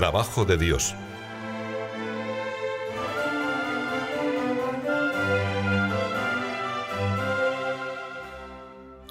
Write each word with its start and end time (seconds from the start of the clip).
Trabajo 0.00 0.46
de 0.46 0.56
Dios. 0.56 0.94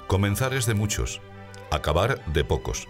Comenzar 0.08 0.52
es 0.52 0.66
de 0.66 0.74
muchos, 0.74 1.20
acabar 1.70 2.24
de 2.32 2.42
pocos. 2.42 2.88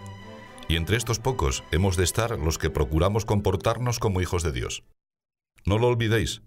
Y 0.67 0.77
entre 0.77 0.97
estos 0.97 1.19
pocos 1.19 1.63
hemos 1.71 1.95
de 1.95 2.03
estar 2.03 2.39
los 2.39 2.57
que 2.57 2.71
procuramos 2.71 3.25
comportarnos 3.25 3.99
como 3.99 4.19
hijos 4.19 4.41
de 4.41 4.51
Dios. 4.51 4.81
No 5.63 5.77
lo 5.77 5.85
olvidéis, 5.85 6.41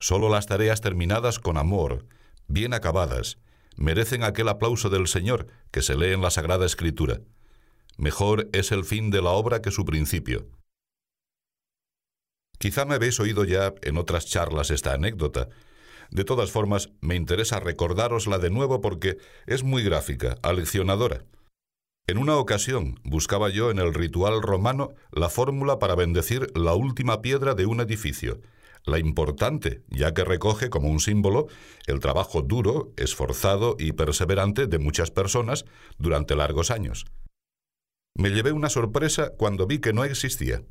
solo 0.00 0.28
las 0.28 0.46
tareas 0.46 0.80
terminadas 0.80 1.38
con 1.38 1.56
amor, 1.56 2.04
bien 2.48 2.74
acabadas, 2.74 3.38
merecen 3.76 4.24
aquel 4.24 4.48
aplauso 4.48 4.90
del 4.90 5.06
Señor 5.06 5.46
que 5.70 5.82
se 5.82 5.96
lee 5.96 6.14
en 6.14 6.20
la 6.20 6.32
Sagrada 6.32 6.66
Escritura. 6.66 7.20
Mejor 7.96 8.48
es 8.52 8.72
el 8.72 8.84
fin 8.84 9.12
de 9.12 9.22
la 9.22 9.30
obra 9.30 9.62
que 9.62 9.70
su 9.70 9.84
principio. 9.84 10.48
Quizá 12.58 12.84
me 12.84 12.94
habéis 12.94 13.20
oído 13.20 13.44
ya 13.44 13.74
en 13.82 13.96
otras 13.98 14.26
charlas 14.26 14.70
esta 14.70 14.94
anécdota. 14.94 15.48
De 16.10 16.24
todas 16.24 16.50
formas, 16.50 16.90
me 17.00 17.16
interesa 17.16 17.60
recordárosla 17.60 18.38
de 18.38 18.50
nuevo 18.50 18.80
porque 18.80 19.18
es 19.46 19.64
muy 19.64 19.82
gráfica, 19.82 20.36
aleccionadora. 20.42 21.24
En 22.08 22.18
una 22.18 22.36
ocasión 22.36 23.00
buscaba 23.02 23.48
yo 23.50 23.70
en 23.72 23.78
el 23.78 23.92
ritual 23.92 24.40
romano 24.40 24.90
la 25.10 25.28
fórmula 25.28 25.80
para 25.80 25.96
bendecir 25.96 26.52
la 26.54 26.74
última 26.74 27.20
piedra 27.20 27.54
de 27.54 27.66
un 27.66 27.80
edificio, 27.80 28.40
la 28.84 29.00
importante, 29.00 29.82
ya 29.88 30.14
que 30.14 30.24
recoge 30.24 30.70
como 30.70 30.88
un 30.88 31.00
símbolo 31.00 31.48
el 31.86 31.98
trabajo 31.98 32.42
duro, 32.42 32.92
esforzado 32.96 33.74
y 33.78 33.92
perseverante 33.92 34.68
de 34.68 34.78
muchas 34.78 35.10
personas 35.10 35.64
durante 35.98 36.36
largos 36.36 36.70
años. 36.70 37.06
Me 38.14 38.30
llevé 38.30 38.52
una 38.52 38.70
sorpresa 38.70 39.32
cuando 39.36 39.66
vi 39.66 39.80
que 39.80 39.92
no 39.92 40.04
existía. 40.04 40.62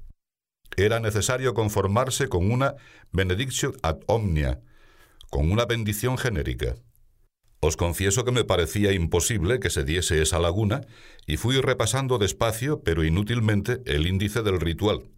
Era 0.77 0.99
necesario 0.99 1.53
conformarse 1.53 2.27
con 2.27 2.51
una 2.51 2.75
benediction 3.11 3.73
ad 3.81 3.99
omnia, 4.07 4.59
con 5.29 5.51
una 5.51 5.65
bendición 5.65 6.17
genérica. 6.17 6.75
Os 7.59 7.77
confieso 7.77 8.25
que 8.25 8.31
me 8.31 8.43
parecía 8.43 8.91
imposible 8.91 9.59
que 9.59 9.69
se 9.69 9.83
diese 9.83 10.21
esa 10.21 10.39
laguna 10.39 10.81
y 11.25 11.37
fui 11.37 11.59
repasando 11.61 12.17
despacio, 12.17 12.81
pero 12.83 13.03
inútilmente, 13.03 13.81
el 13.85 14.05
índice 14.05 14.43
del 14.43 14.59
ritual. 14.59 15.09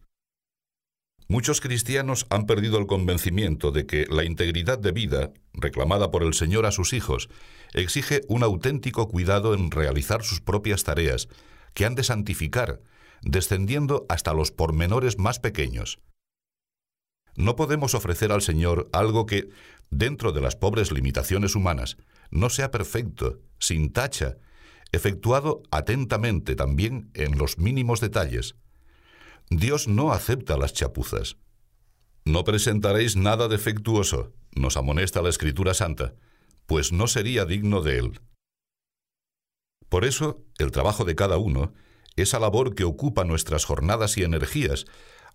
Muchos 1.30 1.60
cristianos 1.60 2.26
han 2.30 2.46
perdido 2.46 2.80
el 2.80 2.88
convencimiento 2.88 3.72
de 3.72 3.86
que 3.86 4.06
la 4.10 4.24
integridad 4.24 4.80
de 4.80 4.94
vida, 4.94 5.34
reclamada 5.54 6.10
por 6.10 6.24
el 6.24 6.34
Señor 6.34 6.66
a 6.66 6.72
sus 6.72 6.94
hijos, 6.94 7.28
exige 7.74 8.22
un 8.30 8.44
auténtico 8.44 9.10
cuidado 9.10 9.54
en 9.54 9.70
realizar 9.70 10.24
sus 10.24 10.40
propias 10.40 10.86
tareas, 10.86 11.28
que 11.74 11.86
han 11.86 11.96
de 11.96 12.06
santificar, 12.06 12.80
descendiendo 13.22 14.06
hasta 14.10 14.34
los 14.34 14.52
pormenores 14.52 15.18
más 15.18 15.40
pequeños. 15.40 16.00
No 17.36 17.56
podemos 17.56 17.94
ofrecer 17.94 18.32
al 18.32 18.42
Señor 18.42 18.90
algo 18.94 19.26
que, 19.26 19.50
dentro 19.92 20.32
de 20.32 20.42
las 20.42 20.56
pobres 20.56 20.92
limitaciones 20.92 21.56
humanas, 21.56 21.98
no 22.32 22.50
sea 22.50 22.72
perfecto, 22.72 23.40
sin 23.60 23.92
tacha, 23.92 24.38
efectuado 24.92 25.62
atentamente 25.70 26.56
también 26.56 27.12
en 27.14 27.38
los 27.38 27.58
mínimos 27.60 28.00
detalles. 28.00 28.56
Dios 29.50 29.88
no 29.88 30.12
acepta 30.12 30.58
las 30.58 30.74
chapuzas. 30.74 31.38
No 32.26 32.44
presentaréis 32.44 33.16
nada 33.16 33.48
defectuoso, 33.48 34.34
nos 34.56 34.76
amonesta 34.76 35.22
la 35.22 35.30
Escritura 35.30 35.74
Santa, 35.74 36.16
pues 36.66 36.92
no 36.92 37.08
sería 37.08 37.46
digno 37.46 37.82
de 37.82 38.00
él. 38.00 38.20
Por 39.90 40.04
eso, 40.04 40.44
el 40.58 40.72
trabajo 40.72 41.06
de 41.06 41.16
cada 41.16 41.38
uno 41.38 41.74
esa 42.18 42.40
labor 42.40 42.76
que 42.76 42.84
ocupa 42.84 43.24
nuestras 43.24 43.64
jornadas 43.64 44.18
y 44.18 44.24
energías 44.24 44.86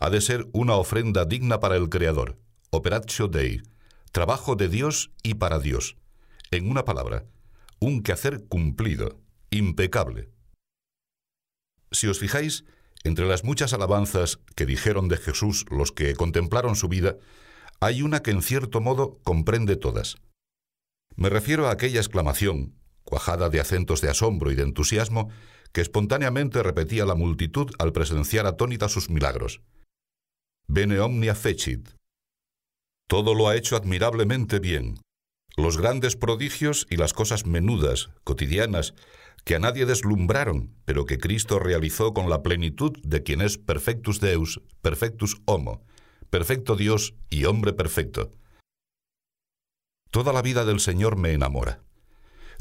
ha 0.00 0.10
de 0.10 0.20
ser 0.20 0.48
una 0.52 0.74
ofrenda 0.74 1.24
digna 1.24 1.60
para 1.60 1.76
el 1.76 1.88
Creador, 1.88 2.38
operatio 2.70 3.28
Dei, 3.28 3.62
trabajo 4.10 4.56
de 4.56 4.68
Dios 4.68 5.12
y 5.22 5.34
para 5.34 5.58
Dios. 5.58 5.96
En 6.50 6.68
una 6.68 6.84
palabra, 6.84 7.24
un 7.78 8.02
quehacer 8.02 8.44
cumplido, 8.48 9.20
impecable. 9.50 10.28
Si 11.92 12.08
os 12.08 12.18
fijáis, 12.18 12.64
entre 13.04 13.26
las 13.26 13.44
muchas 13.44 13.72
alabanzas 13.72 14.38
que 14.54 14.66
dijeron 14.66 15.08
de 15.08 15.16
Jesús 15.16 15.66
los 15.70 15.92
que 15.92 16.14
contemplaron 16.14 16.76
su 16.76 16.88
vida, 16.88 17.16
hay 17.80 18.02
una 18.02 18.22
que 18.22 18.30
en 18.30 18.42
cierto 18.42 18.80
modo 18.80 19.18
comprende 19.24 19.76
todas. 19.76 20.16
Me 21.16 21.28
refiero 21.28 21.68
a 21.68 21.72
aquella 21.72 22.00
exclamación, 22.00 22.74
cuajada 23.04 23.50
de 23.50 23.60
acentos 23.60 24.00
de 24.00 24.10
asombro 24.10 24.50
y 24.50 24.54
de 24.54 24.62
entusiasmo, 24.62 25.30
que 25.72 25.80
espontáneamente 25.80 26.62
repetía 26.62 27.04
la 27.04 27.14
multitud 27.14 27.70
al 27.78 27.92
presenciar 27.92 28.46
atónita 28.46 28.88
sus 28.88 29.10
milagros. 29.10 29.62
Bene 30.68 31.00
omnia 31.00 31.34
fecit. 31.34 31.88
Todo 33.08 33.34
lo 33.34 33.48
ha 33.48 33.56
hecho 33.56 33.76
admirablemente 33.76 34.58
bien. 34.58 35.00
Los 35.56 35.76
grandes 35.76 36.16
prodigios 36.16 36.86
y 36.88 36.96
las 36.96 37.12
cosas 37.12 37.46
menudas, 37.46 38.10
cotidianas, 38.24 38.94
que 39.44 39.54
a 39.54 39.58
nadie 39.58 39.86
deslumbraron, 39.86 40.74
pero 40.84 41.04
que 41.04 41.18
Cristo 41.18 41.58
realizó 41.58 42.14
con 42.14 42.30
la 42.30 42.42
plenitud 42.42 42.96
de 43.02 43.22
quien 43.22 43.40
es 43.40 43.58
perfectus 43.58 44.20
Deus, 44.20 44.62
perfectus 44.80 45.42
homo, 45.44 45.84
perfecto 46.30 46.76
Dios 46.76 47.14
y 47.28 47.44
hombre 47.44 47.72
perfecto. 47.72 48.30
Toda 50.10 50.32
la 50.32 50.42
vida 50.42 50.64
del 50.64 50.80
Señor 50.80 51.16
me 51.16 51.32
enamora. 51.32 51.82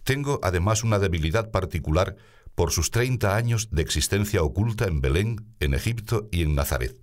Tengo 0.04 0.40
además 0.42 0.84
una 0.84 1.00
debilidad 1.00 1.52
particular 1.52 2.16
por 2.56 2.72
sus 2.72 2.92
30 2.92 3.36
años 3.36 3.70
de 3.72 3.82
existencia 3.82 4.44
oculta 4.44 4.86
en 4.86 5.02
Belén, 5.02 5.54
en 5.60 5.74
Egipto 5.74 6.28
y 6.32 6.44
en 6.44 6.56
Nazaret. 6.56 6.98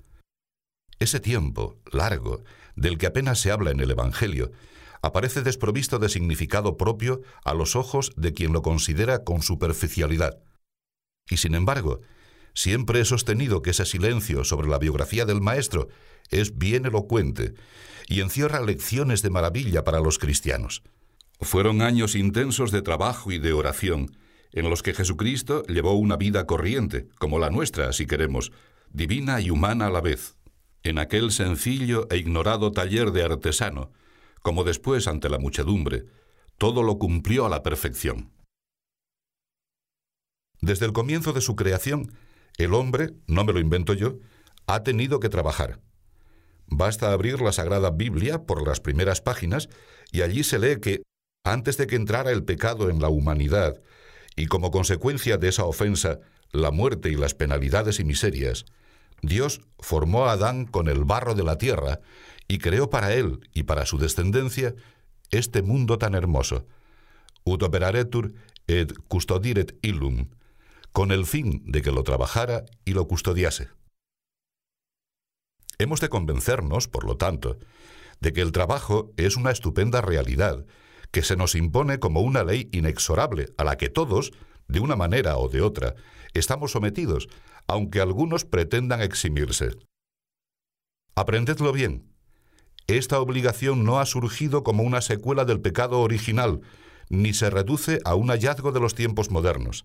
Ese 0.99 1.21
tiempo, 1.21 1.79
largo, 1.93 2.43
del 2.75 2.99
que 2.99 3.07
apenas 3.07 3.41
se 3.41 3.51
habla 3.51 3.71
en 3.71 3.81
el 3.81 3.91
Evangelio, 3.91 4.51
aparece 5.03 5.43
desprovisto 5.43 5.99
de 5.99 6.09
significado 6.09 6.77
propio 6.77 7.23
a 7.45 7.55
los 7.55 7.77
ojos 7.77 8.13
de 8.17 8.33
quien 8.33 8.53
lo 8.53 8.63
considera 8.63 9.25
con 9.25 9.43
superficialidad. 9.43 10.39
Y 11.31 11.37
sin 11.37 11.55
embargo, 11.55 12.01
siempre 12.55 13.01
he 13.01 13.05
sostenido 13.05 13.63
que 13.63 13.71
ese 13.71 13.85
silencio 13.85 14.45
sobre 14.45 14.69
la 14.69 14.79
biografía 14.79 15.25
del 15.25 15.41
Maestro 15.41 15.89
es 16.31 16.59
bien 16.59 16.87
elocuente 16.87 17.55
y 18.09 18.21
encierra 18.21 18.61
lecciones 18.61 19.23
de 19.23 19.31
maravilla 19.31 19.85
para 19.85 20.01
los 20.01 20.19
cristianos. 20.19 20.83
Fueron 21.41 21.83
años 21.83 22.17
intensos 22.17 22.73
de 22.73 22.83
trabajo 22.83 23.31
y 23.31 23.39
de 23.39 23.53
oración, 23.53 24.17
en 24.53 24.71
los 24.71 24.83
que 24.83 24.95
Jesucristo 24.95 25.63
llevó 25.65 25.95
una 25.95 26.17
vida 26.17 26.47
corriente, 26.47 27.09
como 27.19 27.39
la 27.39 27.51
nuestra, 27.51 27.93
si 27.93 28.07
queremos, 28.07 28.53
divina 28.91 29.41
y 29.41 29.51
humana 29.51 29.87
a 29.87 29.91
la 29.91 30.01
vez, 30.01 30.37
en 30.83 30.99
aquel 30.99 31.31
sencillo 31.33 32.07
e 32.11 32.17
ignorado 32.17 32.73
taller 32.73 33.11
de 33.13 33.25
artesano, 33.25 33.91
como 34.43 34.65
después 34.65 35.07
ante 35.07 35.29
la 35.29 35.39
muchedumbre, 35.39 36.05
todo 36.57 36.83
lo 36.83 36.99
cumplió 36.99 37.47
a 37.47 37.49
la 37.49 37.63
perfección. 37.63 38.33
Desde 40.61 40.87
el 40.87 40.93
comienzo 40.93 41.33
de 41.33 41.41
su 41.41 41.55
creación, 41.55 42.13
el 42.57 42.75
hombre, 42.75 43.15
no 43.27 43.45
me 43.45 43.53
lo 43.53 43.61
invento 43.61 43.95
yo, 43.95 44.19
ha 44.67 44.83
tenido 44.83 45.21
que 45.21 45.29
trabajar. 45.29 45.81
Basta 46.67 47.13
abrir 47.13 47.41
la 47.41 47.53
Sagrada 47.53 47.91
Biblia 47.91 48.45
por 48.45 48.67
las 48.67 48.81
primeras 48.81 49.21
páginas 49.21 49.69
y 50.13 50.23
allí 50.23 50.45
se 50.45 50.59
lee 50.59 50.81
que, 50.81 51.03
antes 51.45 51.77
de 51.77 51.87
que 51.87 51.97
entrara 51.97 52.31
el 52.31 52.45
pecado 52.45 52.91
en 52.91 53.01
la 53.01 53.09
humanidad 53.09 53.81
y 54.38 54.47
como 54.47 54.71
consecuencia 54.71 55.37
de 55.37 55.49
esa 55.49 55.65
ofensa, 55.65 56.21
la 56.53 56.71
muerte 56.71 57.10
y 57.10 57.16
las 57.16 57.34
penalidades 57.34 57.99
y 57.99 58.04
miserias, 58.04 58.66
Dios 59.21 59.60
formó 59.81 60.26
a 60.26 60.32
Adán 60.32 60.65
con 60.65 60.88
el 60.88 61.04
barro 61.04 61.34
de 61.34 61.43
la 61.43 61.59
tierra 61.59 62.00
y 62.47 62.59
creó 62.59 62.88
para 62.88 63.12
él 63.15 63.41
y 63.53 63.65
para 63.65 63.84
su 63.84 63.99
descendencia 63.99 64.76
este 65.32 65.62
mundo 65.62 65.99
tan 65.99 66.15
hermoso, 66.15 66.66
ut 67.44 67.65
operaretur 67.65 68.32
et 68.69 68.93
custodiret 69.08 69.76
illum, 69.82 70.29
con 70.93 71.11
el 71.11 71.26
fin 71.26 71.64
de 71.67 71.82
que 71.82 71.91
lo 71.91 72.05
trabajara 72.05 72.64
y 72.84 72.93
lo 72.93 73.08
custodiase. 73.08 73.70
Hemos 75.79 76.00
de 76.00 76.08
convencernos, 76.08 76.87
por 76.87 77.05
lo 77.05 77.17
tanto, 77.17 77.58
de 78.20 78.32
que 78.32 78.41
el 78.41 78.52
trabajo 78.52 79.11
es 79.17 79.37
una 79.37 79.50
estupenda 79.50 80.00
realidad 80.00 80.64
que 81.10 81.22
se 81.22 81.37
nos 81.37 81.55
impone 81.55 81.99
como 81.99 82.20
una 82.20 82.44
ley 82.44 82.69
inexorable 82.72 83.46
a 83.56 83.64
la 83.64 83.76
que 83.76 83.88
todos, 83.88 84.32
de 84.66 84.81
una 84.81 84.96
manera 84.96 85.38
o 85.38 85.49
de 85.49 85.62
otra, 85.62 85.94
estamos 86.34 86.72
sometidos, 86.72 87.28
aunque 87.66 88.00
algunos 88.00 88.44
pretendan 88.44 89.00
eximirse. 89.00 89.70
Aprendedlo 91.14 91.72
bien. 91.72 92.12
Esta 92.87 93.20
obligación 93.20 93.84
no 93.84 94.00
ha 94.00 94.06
surgido 94.06 94.62
como 94.62 94.82
una 94.82 95.00
secuela 95.00 95.44
del 95.44 95.60
pecado 95.60 96.00
original, 96.00 96.60
ni 97.10 97.34
se 97.34 97.50
reduce 97.50 98.00
a 98.05 98.14
un 98.14 98.28
hallazgo 98.28 98.72
de 98.72 98.81
los 98.81 98.94
tiempos 98.94 99.31
modernos. 99.31 99.84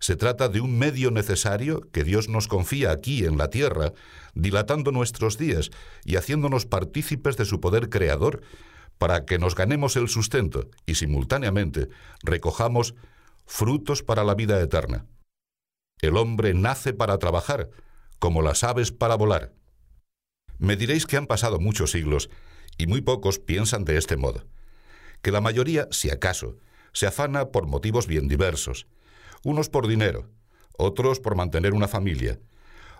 Se 0.00 0.16
trata 0.16 0.48
de 0.48 0.60
un 0.60 0.78
medio 0.78 1.10
necesario 1.10 1.80
que 1.92 2.04
Dios 2.04 2.28
nos 2.28 2.46
confía 2.46 2.92
aquí 2.92 3.24
en 3.24 3.36
la 3.36 3.50
tierra, 3.50 3.92
dilatando 4.34 4.92
nuestros 4.92 5.38
días 5.38 5.70
y 6.04 6.16
haciéndonos 6.16 6.66
partícipes 6.66 7.36
de 7.36 7.44
su 7.44 7.60
poder 7.60 7.88
creador 7.88 8.42
para 8.98 9.24
que 9.24 9.38
nos 9.38 9.54
ganemos 9.54 9.96
el 9.96 10.08
sustento 10.08 10.68
y 10.86 10.96
simultáneamente 10.96 11.88
recojamos 12.22 12.94
frutos 13.46 14.02
para 14.02 14.24
la 14.24 14.34
vida 14.34 14.60
eterna. 14.60 15.06
El 16.00 16.16
hombre 16.16 16.54
nace 16.54 16.92
para 16.92 17.18
trabajar, 17.18 17.70
como 18.18 18.42
las 18.42 18.64
aves 18.64 18.92
para 18.92 19.14
volar. 19.14 19.52
Me 20.58 20.76
diréis 20.76 21.06
que 21.06 21.16
han 21.16 21.26
pasado 21.26 21.60
muchos 21.60 21.92
siglos 21.92 22.30
y 22.76 22.86
muy 22.86 23.00
pocos 23.00 23.38
piensan 23.38 23.84
de 23.84 23.96
este 23.96 24.16
modo, 24.16 24.44
que 25.22 25.32
la 25.32 25.40
mayoría, 25.40 25.88
si 25.90 26.10
acaso, 26.10 26.56
se 26.92 27.06
afana 27.06 27.50
por 27.50 27.66
motivos 27.66 28.06
bien 28.06 28.28
diversos, 28.28 28.86
unos 29.44 29.68
por 29.68 29.86
dinero, 29.86 30.28
otros 30.76 31.20
por 31.20 31.36
mantener 31.36 31.74
una 31.74 31.88
familia, 31.88 32.38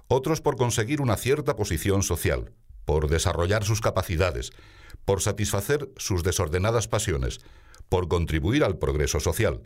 otros 0.08 0.40
por 0.40 0.56
conseguir 0.56 1.00
una 1.00 1.16
cierta 1.16 1.56
posición 1.56 2.02
social, 2.02 2.52
por 2.84 3.08
desarrollar 3.08 3.64
sus 3.64 3.80
capacidades, 3.80 4.52
por 5.04 5.20
satisfacer 5.22 5.90
sus 5.96 6.22
desordenadas 6.22 6.88
pasiones, 6.88 7.40
por 7.88 8.08
contribuir 8.08 8.64
al 8.64 8.78
progreso 8.78 9.20
social. 9.20 9.62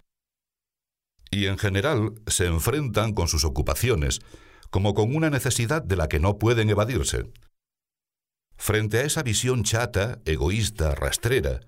Y 1.30 1.46
en 1.46 1.58
general 1.58 2.14
se 2.26 2.46
enfrentan 2.46 3.14
con 3.14 3.28
sus 3.28 3.44
ocupaciones 3.44 4.20
como 4.70 4.94
con 4.94 5.14
una 5.14 5.28
necesidad 5.28 5.82
de 5.82 5.96
la 5.96 6.08
que 6.08 6.18
no 6.18 6.38
pueden 6.38 6.70
evadirse. 6.70 7.30
Frente 8.56 8.98
a 8.98 9.02
esa 9.02 9.22
visión 9.22 9.64
chata, 9.64 10.20
egoísta, 10.24 10.94
rastrera, 10.94 11.60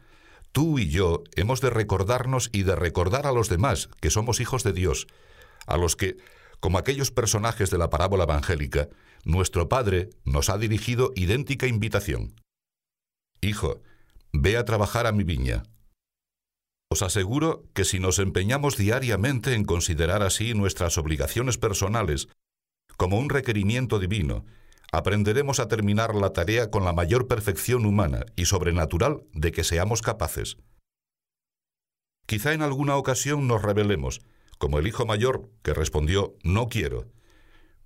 tú 0.52 0.78
y 0.78 0.88
yo 0.88 1.22
hemos 1.34 1.60
de 1.60 1.68
recordarnos 1.68 2.48
y 2.52 2.62
de 2.62 2.76
recordar 2.76 3.26
a 3.26 3.32
los 3.32 3.48
demás 3.48 3.90
que 4.00 4.10
somos 4.10 4.40
hijos 4.40 4.62
de 4.62 4.72
Dios, 4.72 5.06
a 5.66 5.76
los 5.76 5.96
que, 5.96 6.16
como 6.60 6.78
aquellos 6.78 7.10
personajes 7.10 7.70
de 7.70 7.78
la 7.78 7.90
parábola 7.90 8.24
evangélica, 8.24 8.88
nuestro 9.24 9.68
Padre 9.68 10.10
nos 10.24 10.48
ha 10.48 10.56
dirigido 10.56 11.12
idéntica 11.14 11.66
invitación. 11.66 12.34
Hijo, 13.44 13.82
ve 14.32 14.56
a 14.56 14.64
trabajar 14.64 15.06
a 15.06 15.12
mi 15.12 15.22
viña. 15.22 15.64
Os 16.90 17.02
aseguro 17.02 17.68
que 17.74 17.84
si 17.84 17.98
nos 17.98 18.18
empeñamos 18.18 18.78
diariamente 18.78 19.52
en 19.54 19.64
considerar 19.64 20.22
así 20.22 20.54
nuestras 20.54 20.96
obligaciones 20.96 21.58
personales 21.58 22.28
como 22.96 23.18
un 23.18 23.28
requerimiento 23.28 23.98
divino, 23.98 24.46
aprenderemos 24.92 25.60
a 25.60 25.68
terminar 25.68 26.14
la 26.14 26.32
tarea 26.32 26.70
con 26.70 26.84
la 26.84 26.94
mayor 26.94 27.28
perfección 27.28 27.84
humana 27.84 28.24
y 28.34 28.46
sobrenatural 28.46 29.24
de 29.32 29.52
que 29.52 29.64
seamos 29.64 30.00
capaces. 30.00 30.56
Quizá 32.26 32.54
en 32.54 32.62
alguna 32.62 32.96
ocasión 32.96 33.46
nos 33.46 33.60
rebelemos, 33.60 34.22
como 34.56 34.78
el 34.78 34.86
hijo 34.86 35.04
mayor 35.04 35.50
que 35.62 35.74
respondió 35.74 36.34
no 36.42 36.68
quiero, 36.68 37.08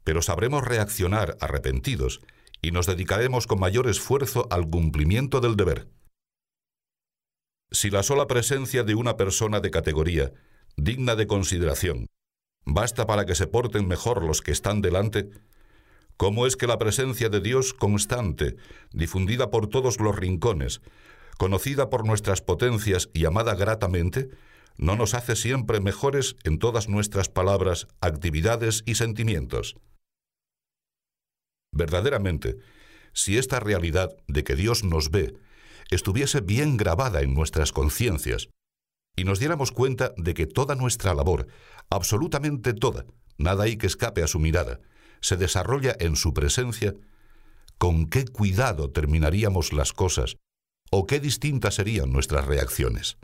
pero 0.05 0.22
sabremos 0.22 0.64
reaccionar 0.64 1.37
arrepentidos 1.40 2.20
y 2.62 2.70
nos 2.70 2.87
dedicaremos 2.87 3.46
con 3.46 3.60
mayor 3.60 3.88
esfuerzo 3.88 4.46
al 4.50 4.69
cumplimiento 4.69 5.40
del 5.40 5.56
deber. 5.56 5.88
Si 7.70 7.90
la 7.90 8.02
sola 8.02 8.26
presencia 8.26 8.82
de 8.82 8.94
una 8.94 9.16
persona 9.16 9.60
de 9.60 9.70
categoría, 9.70 10.32
digna 10.76 11.16
de 11.16 11.26
consideración, 11.26 12.06
basta 12.64 13.06
para 13.06 13.26
que 13.26 13.34
se 13.34 13.46
porten 13.46 13.87
mejor 13.87 14.25
los 14.25 14.40
que 14.40 14.52
están 14.52 14.81
delante, 14.81 15.28
¿cómo 16.16 16.46
es 16.46 16.56
que 16.56 16.66
la 16.66 16.78
presencia 16.78 17.28
de 17.28 17.40
Dios 17.40 17.75
constante, 17.75 18.56
difundida 18.93 19.50
por 19.50 19.69
todos 19.69 20.00
los 20.00 20.16
rincones, 20.16 20.81
conocida 21.37 21.90
por 21.90 22.06
nuestras 22.06 22.40
potencias 22.40 23.10
y 23.12 23.26
amada 23.26 23.55
gratamente, 23.55 24.31
no 24.76 24.96
nos 24.96 25.14
hace 25.14 25.37
siempre 25.37 25.81
mejores 25.81 26.37
en 26.44 26.58
todas 26.58 26.88
nuestras 26.88 27.28
palabras, 27.28 27.87
actividades 28.00 28.82
y 28.87 28.94
sentimientos? 28.94 29.76
Verdaderamente, 31.73 32.56
si 33.12 33.38
esta 33.38 33.61
realidad 33.61 34.17
de 34.26 34.44
que 34.44 34.56
Dios 34.56 34.85
nos 34.85 35.11
ve 35.11 35.35
estuviese 35.91 36.41
bien 36.41 36.76
grabada 36.76 37.23
en 37.23 37.35
nuestras 37.35 37.73
conciencias 37.73 38.49
y 39.17 39.25
nos 39.25 39.38
diéramos 39.38 39.73
cuenta 39.73 40.12
de 40.17 40.35
que 40.35 40.47
toda 40.47 40.75
nuestra 40.75 41.15
labor, 41.15 41.49
absolutamente 41.91 42.75
toda, 42.75 43.06
nada 43.37 43.65
hay 43.65 43.76
que 43.76 43.87
escape 43.87 44.23
a 44.23 44.29
su 44.29 44.38
mirada, 44.38 44.81
se 45.20 45.37
desarrolla 45.37 45.97
en 45.99 46.17
su 46.17 46.35
presencia, 46.35 46.94
¿con 47.79 48.09
qué 48.09 48.26
cuidado 48.26 48.91
terminaríamos 48.91 49.73
las 49.73 49.93
cosas 49.93 50.37
o 50.91 51.06
qué 51.06 51.20
distintas 51.20 51.75
serían 51.75 52.12
nuestras 52.12 52.47
reacciones? 52.47 53.19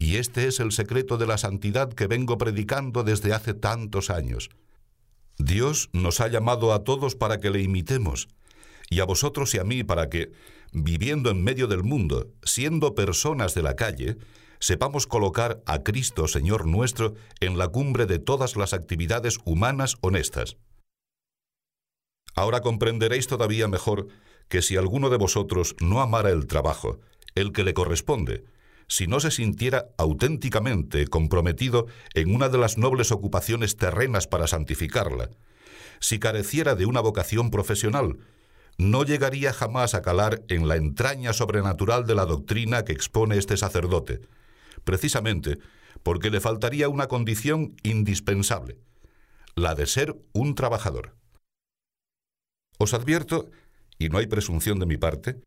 Y 0.00 0.16
este 0.16 0.46
es 0.46 0.60
el 0.60 0.72
secreto 0.72 1.18
de 1.18 1.26
la 1.26 1.38
santidad 1.38 1.92
que 1.92 2.06
vengo 2.06 2.38
predicando 2.38 3.02
desde 3.02 3.34
hace 3.34 3.52
tantos 3.52 4.10
años. 4.10 4.48
Dios 5.38 5.88
nos 5.92 6.20
ha 6.20 6.28
llamado 6.28 6.72
a 6.72 6.82
todos 6.84 7.14
para 7.14 7.38
que 7.38 7.50
le 7.50 7.62
imitemos, 7.62 8.28
y 8.90 9.00
a 9.00 9.04
vosotros 9.04 9.54
y 9.54 9.58
a 9.58 9.64
mí 9.64 9.84
para 9.84 10.08
que, 10.08 10.32
viviendo 10.72 11.30
en 11.30 11.44
medio 11.44 11.68
del 11.68 11.84
mundo, 11.84 12.32
siendo 12.42 12.94
personas 12.94 13.54
de 13.54 13.62
la 13.62 13.76
calle, 13.76 14.18
sepamos 14.58 15.06
colocar 15.06 15.62
a 15.66 15.82
Cristo 15.84 16.26
Señor 16.26 16.66
nuestro 16.66 17.14
en 17.40 17.56
la 17.56 17.68
cumbre 17.68 18.06
de 18.06 18.18
todas 18.18 18.56
las 18.56 18.72
actividades 18.72 19.38
humanas 19.44 19.96
honestas. 20.00 20.56
Ahora 22.34 22.60
comprenderéis 22.60 23.26
todavía 23.26 23.68
mejor 23.68 24.08
que 24.48 24.62
si 24.62 24.76
alguno 24.76 25.10
de 25.10 25.18
vosotros 25.18 25.76
no 25.80 26.00
amara 26.00 26.30
el 26.30 26.46
trabajo, 26.46 26.98
el 27.34 27.52
que 27.52 27.64
le 27.64 27.74
corresponde, 27.74 28.44
si 28.88 29.06
no 29.06 29.20
se 29.20 29.30
sintiera 29.30 29.88
auténticamente 29.98 31.06
comprometido 31.06 31.86
en 32.14 32.34
una 32.34 32.48
de 32.48 32.58
las 32.58 32.78
nobles 32.78 33.12
ocupaciones 33.12 33.76
terrenas 33.76 34.26
para 34.26 34.46
santificarla, 34.46 35.30
si 36.00 36.18
careciera 36.18 36.74
de 36.74 36.86
una 36.86 37.00
vocación 37.00 37.50
profesional, 37.50 38.18
no 38.78 39.04
llegaría 39.04 39.52
jamás 39.52 39.94
a 39.94 40.02
calar 40.02 40.42
en 40.48 40.68
la 40.68 40.76
entraña 40.76 41.32
sobrenatural 41.32 42.06
de 42.06 42.14
la 42.14 42.24
doctrina 42.24 42.84
que 42.84 42.92
expone 42.92 43.36
este 43.36 43.56
sacerdote, 43.56 44.20
precisamente 44.84 45.58
porque 46.02 46.30
le 46.30 46.40
faltaría 46.40 46.88
una 46.88 47.08
condición 47.08 47.76
indispensable, 47.82 48.78
la 49.56 49.74
de 49.74 49.86
ser 49.86 50.16
un 50.32 50.54
trabajador. 50.54 51.16
Os 52.78 52.94
advierto, 52.94 53.50
y 53.98 54.08
no 54.08 54.18
hay 54.18 54.28
presunción 54.28 54.78
de 54.78 54.86
mi 54.86 54.96
parte, 54.96 55.40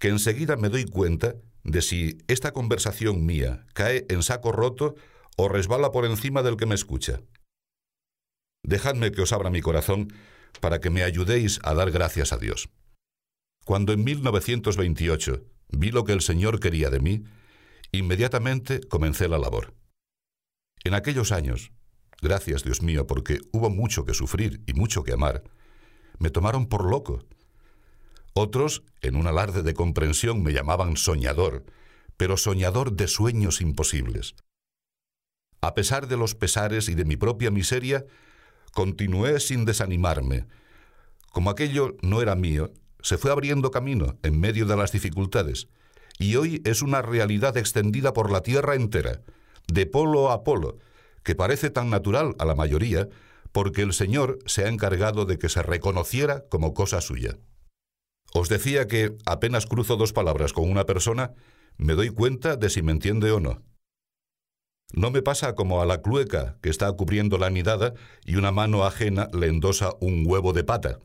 que 0.00 0.08
enseguida 0.08 0.56
me 0.56 0.70
doy 0.70 0.86
cuenta 0.86 1.36
de 1.64 1.82
si 1.82 2.18
esta 2.28 2.52
conversación 2.52 3.24
mía 3.24 3.66
cae 3.74 4.06
en 4.08 4.22
saco 4.22 4.52
roto 4.52 4.94
o 5.36 5.48
resbala 5.48 5.92
por 5.92 6.04
encima 6.04 6.42
del 6.42 6.56
que 6.56 6.66
me 6.66 6.74
escucha. 6.74 7.20
Dejadme 8.64 9.10
que 9.12 9.22
os 9.22 9.32
abra 9.32 9.50
mi 9.50 9.60
corazón 9.60 10.12
para 10.60 10.80
que 10.80 10.90
me 10.90 11.02
ayudéis 11.02 11.60
a 11.64 11.74
dar 11.74 11.90
gracias 11.90 12.32
a 12.32 12.38
Dios. 12.38 12.68
Cuando 13.64 13.92
en 13.92 14.04
1928 14.04 15.44
vi 15.70 15.90
lo 15.90 16.04
que 16.04 16.12
el 16.12 16.20
Señor 16.20 16.60
quería 16.60 16.90
de 16.90 17.00
mí, 17.00 17.24
inmediatamente 17.92 18.80
comencé 18.80 19.28
la 19.28 19.38
labor. 19.38 19.74
En 20.84 20.94
aquellos 20.94 21.32
años, 21.32 21.72
gracias 22.20 22.64
Dios 22.64 22.82
mío, 22.82 23.06
porque 23.06 23.38
hubo 23.52 23.70
mucho 23.70 24.04
que 24.04 24.14
sufrir 24.14 24.62
y 24.66 24.74
mucho 24.74 25.04
que 25.04 25.12
amar, 25.12 25.44
me 26.18 26.30
tomaron 26.30 26.66
por 26.66 26.88
loco. 26.88 27.24
Otros, 28.34 28.82
en 29.00 29.16
un 29.16 29.26
alarde 29.26 29.62
de 29.62 29.74
comprensión, 29.74 30.42
me 30.42 30.52
llamaban 30.52 30.96
soñador, 30.96 31.64
pero 32.16 32.36
soñador 32.36 32.92
de 32.92 33.08
sueños 33.08 33.60
imposibles. 33.60 34.34
A 35.60 35.74
pesar 35.74 36.08
de 36.08 36.16
los 36.16 36.34
pesares 36.34 36.88
y 36.88 36.94
de 36.94 37.04
mi 37.04 37.16
propia 37.16 37.50
miseria, 37.50 38.04
Continué 38.72 39.38
sin 39.38 39.66
desanimarme. 39.66 40.46
Como 41.30 41.50
aquello 41.50 41.94
no 42.00 42.22
era 42.22 42.34
mío, 42.34 42.70
se 43.02 43.18
fue 43.18 43.30
abriendo 43.30 43.70
camino 43.70 44.16
en 44.22 44.40
medio 44.40 44.64
de 44.64 44.76
las 44.76 44.92
dificultades, 44.92 45.68
y 46.18 46.36
hoy 46.36 46.62
es 46.64 46.80
una 46.80 47.02
realidad 47.02 47.56
extendida 47.58 48.14
por 48.14 48.30
la 48.30 48.42
tierra 48.42 48.74
entera, 48.74 49.20
de 49.70 49.84
polo 49.84 50.30
a 50.30 50.42
polo, 50.42 50.78
que 51.22 51.34
parece 51.34 51.68
tan 51.68 51.90
natural 51.90 52.34
a 52.38 52.46
la 52.46 52.54
mayoría, 52.54 53.08
porque 53.52 53.82
el 53.82 53.92
Señor 53.92 54.38
se 54.46 54.64
ha 54.64 54.68
encargado 54.68 55.26
de 55.26 55.38
que 55.38 55.50
se 55.50 55.62
reconociera 55.62 56.44
como 56.48 56.72
cosa 56.72 57.02
suya. 57.02 57.36
Os 58.34 58.48
decía 58.48 58.86
que 58.86 59.16
apenas 59.26 59.66
cruzo 59.66 59.96
dos 59.96 60.12
palabras 60.12 60.52
con 60.52 60.70
una 60.70 60.86
persona, 60.86 61.34
me 61.76 61.94
doy 61.94 62.10
cuenta 62.10 62.56
de 62.56 62.70
si 62.70 62.82
me 62.82 62.92
entiende 62.92 63.30
o 63.30 63.40
no. 63.40 63.62
No 64.94 65.10
me 65.10 65.22
pasa 65.22 65.54
como 65.54 65.80
a 65.80 65.86
la 65.86 66.02
clueca 66.02 66.58
que 66.62 66.68
está 66.68 66.90
cubriendo 66.92 67.38
la 67.38 67.50
nidada 67.50 67.94
y 68.24 68.36
una 68.36 68.52
mano 68.52 68.84
ajena 68.84 69.28
le 69.32 69.46
endosa 69.48 69.94
un 70.00 70.24
huevo 70.26 70.52
de 70.52 70.64
pata. 70.64 71.00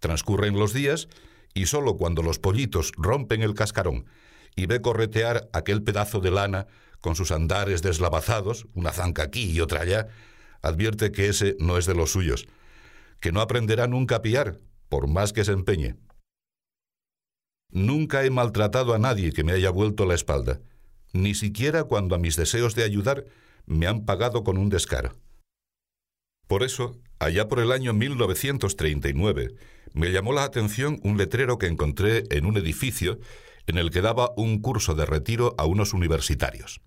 Transcurren 0.00 0.58
los 0.58 0.72
días 0.72 1.08
y 1.54 1.66
solo 1.66 1.96
cuando 1.96 2.22
los 2.22 2.38
pollitos 2.38 2.92
rompen 2.96 3.42
el 3.42 3.54
cascarón 3.54 4.06
y 4.56 4.66
ve 4.66 4.80
corretear 4.80 5.48
aquel 5.52 5.82
pedazo 5.82 6.20
de 6.20 6.30
lana 6.30 6.66
con 7.00 7.16
sus 7.16 7.30
andares 7.30 7.82
deslavazados, 7.82 8.66
una 8.74 8.92
zanca 8.92 9.22
aquí 9.24 9.50
y 9.50 9.60
otra 9.60 9.82
allá, 9.82 10.08
advierte 10.62 11.12
que 11.12 11.28
ese 11.28 11.56
no 11.58 11.76
es 11.76 11.84
de 11.86 11.94
los 11.94 12.12
suyos, 12.12 12.46
que 13.20 13.32
no 13.32 13.40
aprenderá 13.40 13.86
nunca 13.86 14.16
a 14.16 14.22
piar, 14.22 14.60
por 14.88 15.08
más 15.08 15.32
que 15.32 15.44
se 15.44 15.52
empeñe. 15.52 15.96
Nunca 17.70 18.24
he 18.24 18.30
maltratado 18.30 18.94
a 18.94 18.98
nadie 18.98 19.32
que 19.32 19.44
me 19.44 19.52
haya 19.52 19.70
vuelto 19.70 20.06
la 20.06 20.14
espalda 20.14 20.60
ni 21.14 21.34
siquiera 21.34 21.84
cuando 21.84 22.14
a 22.14 22.18
mis 22.18 22.36
deseos 22.36 22.74
de 22.74 22.82
ayudar 22.82 23.24
me 23.66 23.86
han 23.86 24.04
pagado 24.04 24.44
con 24.44 24.58
un 24.58 24.68
descaro. 24.68 25.16
Por 26.46 26.62
eso, 26.62 27.00
allá 27.18 27.48
por 27.48 27.60
el 27.60 27.72
año 27.72 27.94
1939, 27.94 29.54
me 29.94 30.10
llamó 30.10 30.32
la 30.32 30.42
atención 30.42 31.00
un 31.02 31.16
letrero 31.16 31.56
que 31.56 31.68
encontré 31.68 32.24
en 32.30 32.44
un 32.44 32.58
edificio 32.58 33.18
en 33.66 33.78
el 33.78 33.90
que 33.90 34.02
daba 34.02 34.32
un 34.36 34.60
curso 34.60 34.94
de 34.94 35.06
retiro 35.06 35.54
a 35.56 35.64
unos 35.64 35.94
universitarios. 35.94 36.82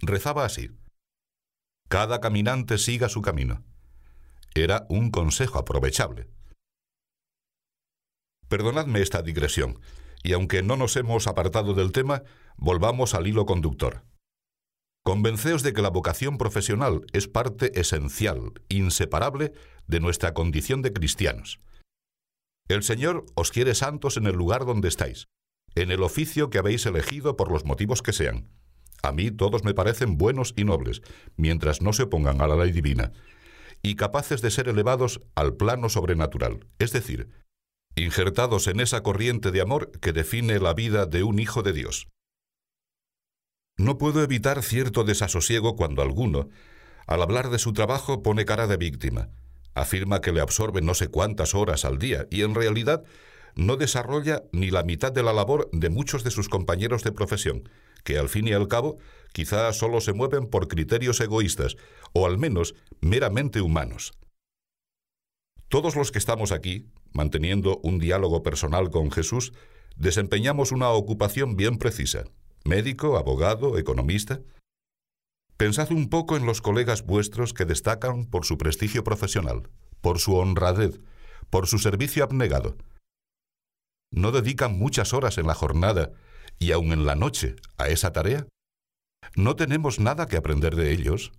Rezaba 0.00 0.44
así. 0.44 0.70
Cada 1.88 2.20
caminante 2.20 2.78
siga 2.78 3.08
su 3.08 3.22
camino. 3.22 3.64
Era 4.54 4.86
un 4.90 5.10
consejo 5.10 5.58
aprovechable. 5.58 6.28
Perdonadme 8.48 9.00
esta 9.00 9.22
digresión, 9.22 9.80
y 10.22 10.32
aunque 10.32 10.62
no 10.62 10.76
nos 10.76 10.96
hemos 10.96 11.26
apartado 11.26 11.74
del 11.74 11.92
tema, 11.92 12.22
volvamos 12.56 13.14
al 13.14 13.26
hilo 13.26 13.46
conductor. 13.46 14.04
Convenceos 15.02 15.62
de 15.62 15.72
que 15.72 15.82
la 15.82 15.88
vocación 15.88 16.36
profesional 16.36 17.06
es 17.12 17.26
parte 17.26 17.80
esencial, 17.80 18.52
inseparable, 18.68 19.52
de 19.86 20.00
nuestra 20.00 20.34
condición 20.34 20.82
de 20.82 20.92
cristianos. 20.92 21.60
El 22.68 22.82
Señor 22.82 23.24
os 23.34 23.50
quiere 23.50 23.74
santos 23.74 24.16
en 24.16 24.26
el 24.26 24.36
lugar 24.36 24.66
donde 24.66 24.88
estáis, 24.88 25.26
en 25.74 25.90
el 25.90 26.02
oficio 26.02 26.50
que 26.50 26.58
habéis 26.58 26.84
elegido 26.86 27.36
por 27.36 27.50
los 27.50 27.64
motivos 27.64 28.02
que 28.02 28.12
sean. 28.12 28.48
A 29.02 29.12
mí 29.12 29.30
todos 29.30 29.64
me 29.64 29.74
parecen 29.74 30.18
buenos 30.18 30.52
y 30.56 30.64
nobles, 30.64 31.00
mientras 31.36 31.80
no 31.80 31.92
se 31.92 32.04
opongan 32.04 32.42
a 32.42 32.46
la 32.46 32.56
ley 32.56 32.70
divina, 32.70 33.12
y 33.82 33.96
capaces 33.96 34.42
de 34.42 34.50
ser 34.50 34.68
elevados 34.68 35.22
al 35.34 35.54
plano 35.54 35.88
sobrenatural, 35.88 36.66
es 36.78 36.92
decir, 36.92 37.30
injertados 37.96 38.66
en 38.66 38.80
esa 38.80 39.02
corriente 39.02 39.50
de 39.50 39.60
amor 39.60 39.90
que 40.00 40.12
define 40.12 40.58
la 40.58 40.74
vida 40.74 41.06
de 41.06 41.22
un 41.22 41.38
hijo 41.38 41.62
de 41.62 41.72
Dios. 41.72 42.08
No 43.76 43.98
puedo 43.98 44.22
evitar 44.22 44.62
cierto 44.62 45.04
desasosiego 45.04 45.76
cuando 45.76 46.02
alguno, 46.02 46.48
al 47.06 47.22
hablar 47.22 47.50
de 47.50 47.58
su 47.58 47.72
trabajo, 47.72 48.22
pone 48.22 48.44
cara 48.44 48.66
de 48.66 48.76
víctima. 48.76 49.30
Afirma 49.74 50.20
que 50.20 50.32
le 50.32 50.40
absorbe 50.40 50.82
no 50.82 50.94
sé 50.94 51.08
cuántas 51.08 51.54
horas 51.54 51.84
al 51.84 51.98
día 51.98 52.26
y 52.30 52.42
en 52.42 52.54
realidad 52.54 53.04
no 53.54 53.76
desarrolla 53.76 54.42
ni 54.52 54.70
la 54.70 54.82
mitad 54.82 55.12
de 55.12 55.22
la 55.22 55.32
labor 55.32 55.68
de 55.72 55.90
muchos 55.90 56.24
de 56.24 56.30
sus 56.30 56.48
compañeros 56.48 57.02
de 57.02 57.12
profesión, 57.12 57.68
que 58.04 58.18
al 58.18 58.28
fin 58.28 58.48
y 58.48 58.52
al 58.52 58.68
cabo 58.68 58.98
quizá 59.32 59.72
solo 59.72 60.00
se 60.00 60.12
mueven 60.12 60.46
por 60.46 60.68
criterios 60.68 61.20
egoístas, 61.20 61.76
o 62.12 62.26
al 62.26 62.38
menos 62.38 62.74
meramente 63.00 63.60
humanos. 63.60 64.12
Todos 65.70 65.94
los 65.94 66.10
que 66.10 66.18
estamos 66.18 66.50
aquí, 66.50 66.90
manteniendo 67.12 67.78
un 67.84 68.00
diálogo 68.00 68.42
personal 68.42 68.90
con 68.90 69.12
Jesús, 69.12 69.52
desempeñamos 69.94 70.72
una 70.72 70.90
ocupación 70.90 71.54
bien 71.56 71.78
precisa, 71.78 72.24
médico, 72.64 73.16
abogado, 73.16 73.78
economista. 73.78 74.40
Pensad 75.56 75.92
un 75.92 76.08
poco 76.10 76.36
en 76.36 76.44
los 76.44 76.60
colegas 76.60 77.06
vuestros 77.06 77.54
que 77.54 77.66
destacan 77.66 78.26
por 78.26 78.44
su 78.44 78.58
prestigio 78.58 79.04
profesional, 79.04 79.70
por 80.00 80.18
su 80.18 80.34
honradez, 80.34 80.98
por 81.50 81.68
su 81.68 81.78
servicio 81.78 82.24
abnegado. 82.24 82.76
¿No 84.10 84.32
dedican 84.32 84.76
muchas 84.76 85.12
horas 85.12 85.38
en 85.38 85.46
la 85.46 85.54
jornada 85.54 86.10
y 86.58 86.72
aun 86.72 86.90
en 86.92 87.06
la 87.06 87.14
noche 87.14 87.54
a 87.78 87.86
esa 87.86 88.12
tarea? 88.12 88.48
¿No 89.36 89.54
tenemos 89.54 90.00
nada 90.00 90.26
que 90.26 90.36
aprender 90.36 90.74
de 90.74 90.90
ellos? 90.90 91.30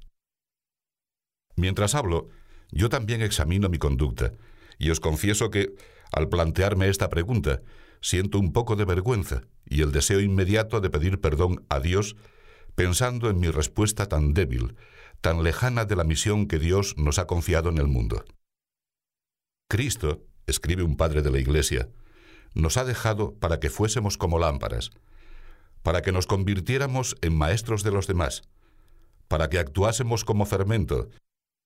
Mientras 1.58 1.96
hablo, 1.96 2.30
yo 2.72 2.90
también 2.90 3.22
examino 3.22 3.70
mi 3.70 3.78
conducta, 3.78 4.34
y 4.78 4.90
os 4.90 5.00
confieso 5.00 5.52
que, 5.52 5.76
al 6.12 6.30
plantearme 6.30 6.90
esta 6.90 7.10
pregunta, 7.10 7.62
siento 8.02 8.40
un 8.40 8.52
poco 8.52 8.76
de 8.76 8.86
vergüenza 8.86 9.44
y 9.66 9.82
el 9.82 9.92
deseo 9.92 10.20
inmediato 10.20 10.82
de 10.82 10.90
pedir 10.90 11.22
perdón 11.22 11.66
a 11.70 11.80
Dios 11.80 12.16
pensando 12.76 13.30
en 13.30 13.40
mi 13.40 13.50
respuesta 13.50 14.08
tan 14.08 14.34
débil, 14.34 14.76
tan 15.22 15.44
lejana 15.44 15.86
de 15.86 15.96
la 15.96 16.04
misión 16.04 16.48
que 16.48 16.58
Dios 16.58 16.96
nos 16.98 17.20
ha 17.20 17.28
confiado 17.28 17.70
en 17.70 17.78
el 17.78 17.88
mundo. 17.88 18.26
Cristo, 19.70 20.26
escribe 20.48 20.84
un 20.84 20.98
padre 20.98 21.22
de 21.22 21.32
la 21.32 21.40
Iglesia, 21.40 21.90
nos 22.54 22.78
ha 22.78 22.84
dejado 22.84 23.36
para 23.36 23.60
que 23.60 23.70
fuésemos 23.70 24.18
como 24.18 24.40
lámparas, 24.40 24.92
para 25.84 26.02
que 26.02 26.12
nos 26.12 26.28
convirtiéramos 26.28 27.16
en 27.22 27.38
maestros 27.38 27.84
de 27.84 27.92
los 27.92 28.08
demás, 28.08 28.44
para 29.28 29.50
que 29.50 29.60
actuásemos 29.60 30.26
como 30.26 30.46
fermento, 30.46 31.10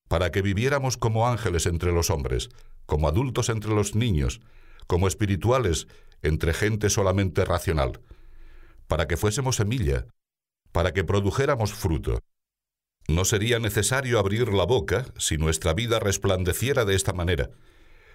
para 0.07 0.31
que 0.31 0.41
viviéramos 0.41 0.97
como 0.97 1.27
ángeles 1.27 1.65
entre 1.65 1.91
los 1.91 2.09
hombres, 2.09 2.49
como 2.85 3.07
adultos 3.07 3.49
entre 3.49 3.71
los 3.71 3.95
niños, 3.95 4.41
como 4.87 5.07
espirituales 5.07 5.87
entre 6.21 6.53
gente 6.53 6.89
solamente 6.89 7.45
racional, 7.45 8.01
para 8.87 9.07
que 9.07 9.17
fuésemos 9.17 9.55
semilla, 9.55 10.05
para 10.71 10.93
que 10.93 11.03
produjéramos 11.03 11.73
fruto. 11.73 12.19
No 13.07 13.23
sería 13.25 13.59
necesario 13.59 14.19
abrir 14.19 14.51
la 14.51 14.65
boca 14.65 15.05
si 15.17 15.37
nuestra 15.37 15.73
vida 15.73 15.99
resplandeciera 15.99 16.85
de 16.85 16.95
esta 16.95 17.13
manera. 17.13 17.51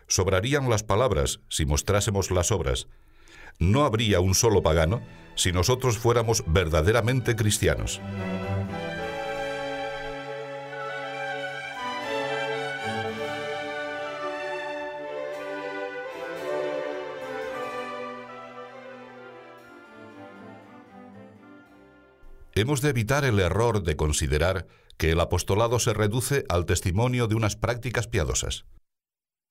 Sobrarían 0.09 0.68
las 0.68 0.82
palabras 0.82 1.40
si 1.49 1.64
mostrásemos 1.64 2.32
las 2.32 2.50
obras. 2.50 2.88
No 3.61 3.85
habría 3.85 4.20
un 4.20 4.35
solo 4.35 4.62
pagano 4.62 5.00
si 5.37 5.52
nosotros 5.52 5.99
fuéramos 5.99 6.42
verdaderamente 6.47 7.37
cristianos. 7.37 8.00
Hemos 22.61 22.83
de 22.83 22.90
evitar 22.90 23.25
el 23.25 23.40
error 23.40 23.83
de 23.83 23.97
considerar 23.97 24.67
que 24.99 25.12
el 25.12 25.21
apostolado 25.21 25.79
se 25.79 25.95
reduce 25.95 26.45
al 26.50 26.67
testimonio 26.67 27.26
de 27.26 27.35
unas 27.35 27.57
prácticas 27.57 28.07
piadosas. 28.07 28.67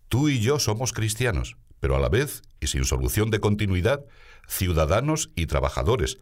Tú 0.09 0.29
y 0.29 0.41
yo 0.41 0.59
somos 0.59 0.93
cristianos, 0.93 1.57
pero 1.79 1.95
a 1.95 1.99
la 1.99 2.09
vez, 2.09 2.43
y 2.59 2.67
sin 2.67 2.85
solución 2.85 3.31
de 3.31 3.39
continuidad, 3.39 4.05
ciudadanos 4.47 5.31
y 5.35 5.47
trabajadores, 5.47 6.19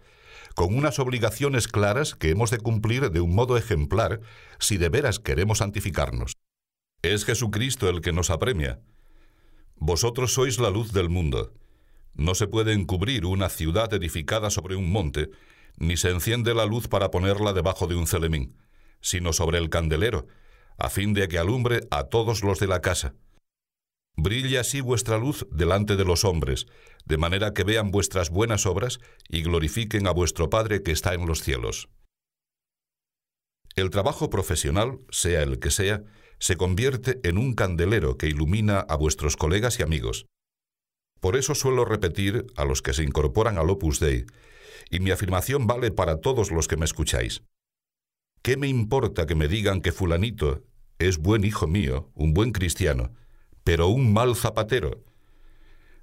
con 0.56 0.77
unas 0.77 0.98
obligaciones 1.00 1.67
claras 1.67 2.15
que 2.15 2.29
hemos 2.29 2.51
de 2.51 2.60
cumplir 2.60 3.12
de 3.12 3.20
un 3.20 3.36
modo 3.36 3.58
ejemplar 3.58 4.22
si 4.58 4.77
de 4.77 4.88
veras 4.88 5.20
queremos 5.20 5.58
santificarnos. 5.58 6.38
Es 7.01 7.25
Jesucristo 7.25 7.89
el 7.89 8.00
que 8.00 8.13
nos 8.13 8.29
apremia. 8.29 8.79
Vosotros 9.75 10.34
sois 10.34 10.58
la 10.58 10.70
luz 10.70 10.94
del 10.94 11.10
mundo. 11.10 11.53
No 12.13 12.34
se 12.34 12.48
puede 12.48 12.72
encubrir 12.72 13.25
una 13.25 13.50
ciudad 13.50 13.94
edificada 13.94 14.50
sobre 14.51 14.77
un 14.77 14.89
monte 14.89 15.32
ni 15.77 15.96
se 15.96 16.10
enciende 16.10 16.53
la 16.53 16.65
luz 16.65 16.88
para 16.88 17.12
ponerla 17.12 17.53
debajo 17.53 17.88
de 17.88 17.96
un 17.96 18.07
celemín, 18.07 18.57
sino 19.01 19.31
sobre 19.31 19.57
el 19.60 19.69
candelero, 19.69 20.27
a 20.77 20.89
fin 20.89 21.13
de 21.13 21.27
que 21.27 21.39
alumbre 21.39 21.81
a 21.91 22.05
todos 22.05 22.43
los 22.43 22.60
de 22.60 22.67
la 22.67 22.81
casa. 22.81 23.15
Brille 24.15 24.57
así 24.57 24.81
vuestra 24.81 25.19
luz 25.19 25.48
delante 25.51 25.96
de 25.96 26.03
los 26.03 26.25
hombres, 26.25 26.65
de 27.05 27.17
manera 27.17 27.53
que 27.53 27.63
vean 27.63 27.91
vuestras 27.91 28.31
buenas 28.31 28.65
obras 28.65 29.00
y 29.29 29.43
glorifiquen 29.43 30.07
a 30.07 30.12
vuestro 30.12 30.50
Padre 30.50 30.81
que 30.81 30.91
está 30.91 31.13
en 31.13 31.27
los 31.27 31.43
cielos. 31.43 31.89
El 33.75 33.91
trabajo 33.91 34.31
profesional, 34.31 35.00
sea 35.12 35.43
el 35.43 35.60
que 35.60 35.69
sea, 35.69 36.03
se 36.39 36.57
convierte 36.57 37.19
en 37.24 37.38
un 37.38 37.53
candelero 37.53 38.17
que 38.17 38.27
ilumina 38.27 38.79
a 38.79 38.96
vuestros 38.96 39.38
colegas 39.38 39.79
y 39.79 39.84
amigos. 39.84 40.25
Por 41.19 41.36
eso 41.36 41.53
suelo 41.53 41.86
repetir 41.86 42.48
a 42.55 42.65
los 42.65 42.81
que 42.81 42.93
se 42.93 43.03
incorporan 43.03 43.60
al 43.60 43.69
Opus 43.69 44.00
Dei 44.00 44.25
y 44.89 45.00
mi 45.00 45.12
afirmación 45.12 45.67
vale 45.67 45.91
para 45.91 46.22
todos 46.22 46.51
los 46.51 46.67
que 46.67 46.77
me 46.77 46.86
escucháis. 46.86 47.44
¿Qué 48.41 48.58
me 48.58 48.67
importa 48.67 49.25
que 49.25 49.36
me 49.36 49.48
digan 49.48 49.82
que 49.82 49.91
fulanito 49.91 50.63
es 51.00 51.17
buen 51.17 51.44
hijo 51.44 51.67
mío, 51.67 52.10
un 52.13 52.34
buen 52.34 52.51
cristiano, 52.51 53.12
pero 53.63 53.88
un 53.88 54.13
mal 54.13 54.36
zapatero? 54.36 55.03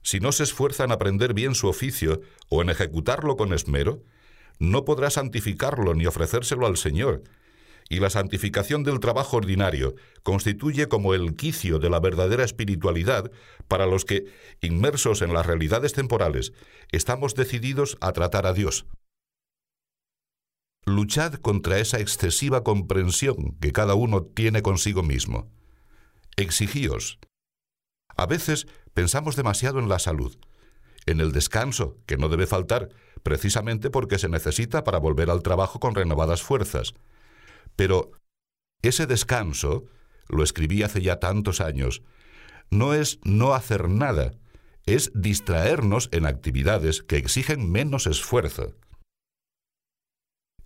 Si 0.03 0.21
no 0.21 0.33
se 0.33 0.43
esfuerza 0.43 0.85
en 0.85 0.93
aprender 0.93 1.33
bien 1.33 1.55
su 1.55 1.69
oficio 1.69 2.21
o 2.51 2.61
en 2.61 2.69
ejecutarlo 2.69 3.37
con 3.37 3.55
esmero, 3.55 4.03
no 4.59 4.85
podrá 4.85 5.11
santificarlo 5.11 5.95
ni 5.95 6.07
ofrecérselo 6.07 6.67
al 6.67 6.77
Señor, 6.77 7.23
y 7.95 8.01
la 8.01 8.11
santificación 8.11 8.83
del 8.83 8.99
trabajo 8.99 9.37
ordinario 9.37 9.95
constituye 10.25 10.89
como 10.89 11.15
el 11.15 11.37
quicio 11.37 11.79
de 11.79 11.91
la 11.91 12.01
verdadera 12.01 12.43
espiritualidad 12.43 13.31
para 13.69 13.87
los 13.87 14.05
que, 14.05 14.25
inmersos 14.61 15.23
en 15.23 15.33
las 15.33 15.47
realidades 15.47 15.93
temporales, 15.93 16.53
estamos 16.91 17.37
decididos 17.37 17.97
a 18.01 18.13
tratar 18.13 18.47
a 18.47 18.53
Dios. 18.53 18.87
Luchad 20.85 21.35
contra 21.35 21.79
esa 21.79 22.01
excesiva 22.01 22.65
comprensión 22.65 23.57
que 23.61 23.71
cada 23.71 23.95
uno 23.95 24.25
tiene 24.25 24.61
consigo 24.61 25.05
mismo. 25.05 25.49
Exigíos. 26.37 27.21
A 28.17 28.27
veces 28.27 28.67
pensamos 28.93 29.37
demasiado 29.37 29.79
en 29.79 29.89
la 29.89 30.01
salud, 30.01 30.37
en 31.07 31.21
el 31.21 31.31
descanso, 31.31 31.97
que 32.07 32.17
no 32.17 32.29
debe 32.29 32.49
faltar, 32.49 32.89
precisamente 33.23 33.89
porque 33.89 34.19
se 34.19 34.29
necesita 34.29 34.83
para 34.83 34.99
volver 34.99 35.31
al 35.31 35.45
trabajo 35.45 35.79
con 35.79 35.95
renovadas 35.95 36.43
fuerzas, 36.43 36.95
pero 37.77 38.13
ese 38.83 39.07
descanso, 39.07 39.85
lo 40.29 40.43
escribí 40.43 40.83
hace 40.83 41.03
ya 41.03 41.21
tantos 41.21 41.61
años, 41.61 42.03
no 42.71 42.95
es 42.95 43.19
no 43.25 43.55
hacer 43.55 43.89
nada, 43.89 44.33
es 44.87 45.11
distraernos 45.15 46.09
en 46.13 46.27
actividades 46.27 47.03
que 47.03 47.17
exigen 47.17 47.71
menos 47.71 48.07
esfuerzo. 48.07 48.75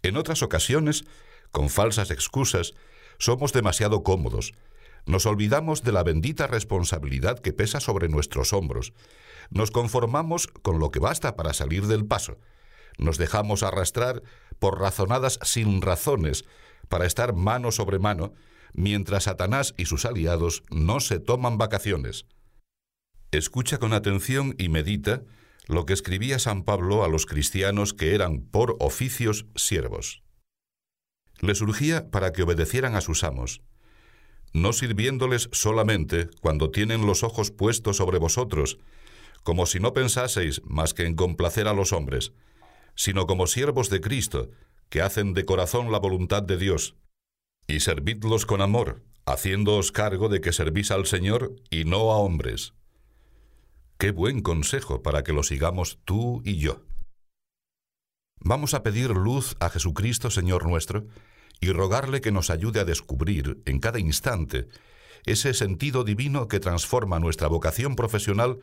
En 0.03 0.17
otras 0.17 0.43
ocasiones, 0.43 1.05
con 1.50 1.69
falsas 1.69 2.11
excusas, 2.11 2.75
somos 3.19 3.53
demasiado 3.53 4.03
cómodos. 4.03 4.53
Nos 5.07 5.27
olvidamos 5.27 5.83
de 5.83 5.93
la 5.93 6.03
bendita 6.03 6.47
responsabilidad 6.47 7.38
que 7.38 7.53
pesa 7.53 7.81
sobre 7.81 8.09
nuestros 8.09 8.53
hombros. 8.53 8.93
Nos 9.50 9.71
conformamos 9.71 10.47
con 10.47 10.79
lo 10.79 10.91
que 10.91 10.99
basta 10.99 11.37
para 11.37 11.53
salir 11.53 11.87
del 11.87 12.07
paso. 12.07 12.38
Nos 12.99 13.17
dejamos 13.17 13.62
arrastrar 13.62 14.23
por 14.59 14.81
razonadas 14.81 15.38
sin 15.43 15.81
razones 15.83 16.45
para 16.88 17.07
estar 17.07 17.35
mano 17.35 17.73
sobre 17.73 17.99
mano, 17.99 18.33
mientras 18.73 19.25
Satanás 19.25 19.75
y 19.76 19.87
sus 19.87 20.04
aliados 20.04 20.62
no 20.71 21.00
se 21.00 21.21
toman 21.21 21.59
vacaciones. 21.59 22.26
Escucha 23.30 23.78
con 23.78 23.92
atención 23.92 24.54
y 24.59 24.68
medita 24.68 25.23
lo 25.66 25.85
que 25.85 25.92
escribía 25.92 26.38
San 26.38 26.64
Pablo 26.64 27.04
a 27.04 27.09
los 27.09 27.26
cristianos 27.26 27.92
que 27.92 28.14
eran 28.14 28.40
por 28.40 28.76
oficios 28.80 29.47
siervos. 29.54 30.23
Les 31.40 31.61
urgía 31.61 32.11
para 32.11 32.33
que 32.33 32.42
obedecieran 32.42 32.97
a 32.97 33.00
sus 33.00 33.23
amos, 33.23 33.61
no 34.52 34.73
sirviéndoles 34.73 35.49
solamente 35.52 36.28
cuando 36.40 36.71
tienen 36.71 37.07
los 37.07 37.23
ojos 37.23 37.50
puestos 37.50 37.99
sobre 37.99 38.18
vosotros, 38.18 38.78
como 39.42 39.66
si 39.66 39.78
no 39.78 39.92
pensaseis 39.92 40.62
más 40.64 40.95
que 40.95 41.04
en 41.04 41.14
complacer 41.14 41.68
a 41.68 41.75
los 41.75 41.92
hombres, 41.92 42.33
sino 42.95 43.26
como 43.26 43.47
siervos 43.47 43.90
de 43.90 44.00
Cristo, 44.00 44.50
que 44.88 45.02
hacen 45.02 45.35
de 45.35 45.45
corazón 45.45 45.92
la 45.92 45.99
voluntad 45.99 46.42
de 46.42 46.57
Dios, 46.57 46.97
y 47.66 47.80
servidlos 47.80 48.47
con 48.47 48.62
amor, 48.62 49.02
haciéndoos 49.26 49.92
cargo 49.92 50.28
de 50.28 50.40
que 50.40 50.52
servís 50.52 50.90
al 50.90 51.07
Señor 51.07 51.54
y 51.71 51.85
no 51.85 52.12
a 52.12 52.16
hombres. 52.16 52.73
Qué 53.99 54.11
buen 54.11 54.42
consejo 54.42 55.02
para 55.02 55.25
que 55.25 55.33
lo 55.33 55.42
sigamos 55.42 55.99
tú 56.04 56.40
y 56.45 56.57
yo. 56.57 56.83
Vamos 58.40 58.73
a 58.75 58.83
pedir 58.83 59.11
luz 59.11 59.57
a 59.61 59.68
Jesucristo, 59.68 60.30
Señor 60.30 60.66
nuestro, 60.66 61.07
y 61.61 61.73
rogarle 61.73 62.21
que 62.21 62.30
nos 62.30 62.50
ayude 62.50 62.80
a 62.80 62.85
descubrir 62.85 63.61
en 63.66 63.80
cada 63.80 63.99
instante 63.99 64.68
ese 65.26 65.52
sentido 65.52 66.04
divino 66.04 66.49
que 66.49 66.61
transforma 66.61 67.18
nuestra 67.18 67.49
vocación 67.49 67.97
profesional 67.97 68.61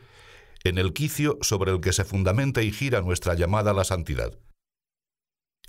en 0.64 0.78
el 0.78 0.92
quicio 0.92 1.38
sobre 1.42 1.70
el 1.70 1.80
que 1.80 1.92
se 1.92 2.04
fundamenta 2.04 2.62
y 2.62 2.72
gira 2.72 3.02
nuestra 3.02 3.34
llamada 3.34 3.70
a 3.70 3.74
la 3.74 3.84
santidad. 3.84 4.38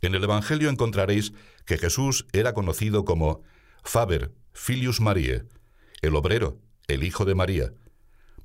En 0.01 0.15
el 0.15 0.23
Evangelio 0.23 0.69
encontraréis 0.69 1.33
que 1.65 1.77
Jesús 1.77 2.27
era 2.31 2.53
conocido 2.53 3.03
como 3.05 3.41
Faber, 3.83 4.33
Filius 4.53 5.01
Mariae, 5.01 5.45
el 6.01 6.15
obrero, 6.15 6.59
el 6.87 7.03
hijo 7.03 7.25
de 7.25 7.35
María, 7.35 7.73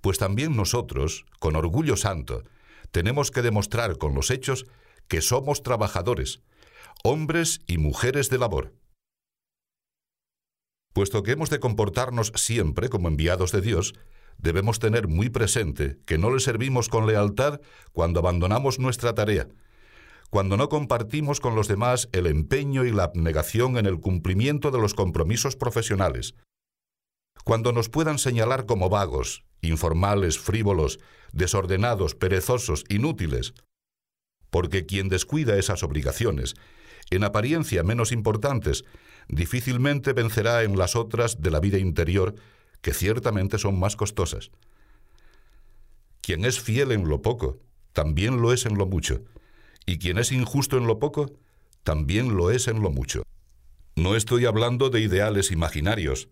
pues 0.01 0.19
también 0.19 0.57
nosotros, 0.57 1.25
con 1.39 1.57
orgullo 1.57 1.97
santo, 1.97 2.43
tenemos 2.91 3.31
que 3.31 3.43
demostrar 3.43 3.99
con 3.99 4.15
los 4.15 4.31
hechos 4.31 4.67
que 5.09 5.21
somos 5.21 5.63
trabajadores, 5.63 6.43
hombres 7.05 7.61
y 7.67 7.79
mujeres 7.79 8.29
de 8.31 8.39
labor. 8.39 8.75
Puesto 10.93 11.23
que 11.23 11.33
hemos 11.33 11.51
de 11.51 11.61
comportarnos 11.61 12.33
siempre 12.35 12.89
como 12.89 13.09
enviados 13.09 13.53
de 13.53 13.61
Dios, 13.61 13.95
debemos 14.39 14.79
tener 14.79 15.09
muy 15.09 15.31
presente 15.31 15.99
que 16.05 16.19
no 16.19 16.33
le 16.33 16.41
servimos 16.41 16.89
con 16.89 17.07
lealtad 17.07 17.61
cuando 17.93 18.21
abandonamos 18.21 18.79
nuestra 18.79 19.15
tarea, 19.15 19.49
cuando 20.33 20.57
no 20.57 20.71
compartimos 20.71 21.41
con 21.41 21.55
los 21.55 21.69
demás 21.69 22.09
el 22.13 22.27
empeño 22.27 22.87
y 22.87 22.91
la 22.91 23.05
abnegación 23.05 23.77
en 23.77 23.85
el 23.85 24.01
cumplimiento 24.01 24.71
de 24.71 24.79
los 24.79 24.95
compromisos 24.95 25.57
profesionales, 25.57 26.37
cuando 27.45 27.71
nos 27.71 27.91
puedan 27.91 28.19
señalar 28.19 28.65
como 28.65 28.89
vagos, 28.89 29.45
informales, 29.61 30.39
frívolos, 30.39 31.01
desordenados, 31.33 32.15
perezosos, 32.15 32.87
inútiles, 32.89 33.53
porque 34.49 34.87
quien 34.87 35.11
descuida 35.11 35.59
esas 35.59 35.83
obligaciones, 35.83 36.55
en 37.11 37.25
apariencia 37.25 37.83
menos 37.83 38.11
importantes, 38.11 38.87
difícilmente 39.29 40.15
vencerá 40.15 40.63
en 40.63 40.79
las 40.79 40.97
otras 40.97 41.43
de 41.43 41.51
la 41.51 41.61
vida 41.61 41.77
interior, 41.77 42.37
que 42.81 42.95
ciertamente 42.95 43.59
son 43.59 43.79
más 43.79 43.97
costosas. 43.97 44.51
Quien 46.23 46.47
es 46.47 46.59
fiel 46.59 46.91
en 46.91 47.07
lo 47.07 47.21
poco, 47.21 47.59
también 47.93 48.41
lo 48.41 48.55
es 48.55 48.65
en 48.65 48.79
lo 48.79 48.87
mucho, 48.87 49.21
y 49.87 49.99
quien 49.99 50.19
es 50.19 50.33
injusto 50.33 50.77
en 50.79 50.87
lo 50.87 50.99
poco, 50.99 51.33
también 51.83 52.37
lo 52.37 52.51
es 52.51 52.69
en 52.69 52.81
lo 52.81 52.91
mucho. 52.91 53.23
No 53.97 54.17
estoy 54.17 54.47
hablando 54.47 54.91
de 54.91 55.01
ideales 55.01 55.51
imaginarios. 55.51 56.29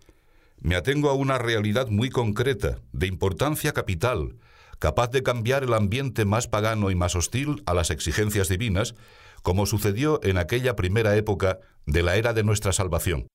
Me 0.61 0.77
atengo 0.77 1.11
a 1.11 1.15
una 1.15 1.39
realidad 1.39 1.89
muy 1.89 2.11
concreta, 2.11 2.81
de 2.93 3.07
importancia 3.07 3.73
capital, 3.73 4.37
capaz 4.79 5.11
de 5.11 5.23
cambiar 5.23 5.65
el 5.65 5.75
ambiente 5.75 6.25
más 6.25 6.49
pagano 6.49 6.91
y 6.91 6.95
más 6.95 7.17
hostil 7.17 7.63
a 7.67 7.75
las 7.75 7.91
exigencias 7.91 8.49
divinas, 8.49 8.95
como 9.43 9.67
sucedió 9.67 10.21
en 10.23 10.39
aquella 10.39 10.77
primera 10.77 11.17
época 11.17 11.59
de 11.87 12.03
la 12.03 12.17
era 12.17 12.33
de 12.33 12.45
nuestra 12.45 12.73
salvación. 12.73 13.27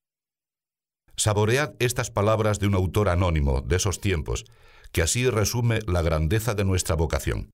Saboread 1.17 1.73
estas 1.79 2.11
palabras 2.11 2.59
de 2.59 2.67
un 2.67 2.75
autor 2.75 3.09
anónimo 3.09 3.61
de 3.61 3.77
esos 3.77 4.01
tiempos, 4.01 4.45
que 4.91 5.01
así 5.01 5.29
resume 5.29 5.79
la 5.87 6.01
grandeza 6.01 6.53
de 6.55 6.65
nuestra 6.65 6.95
vocación. 6.95 7.51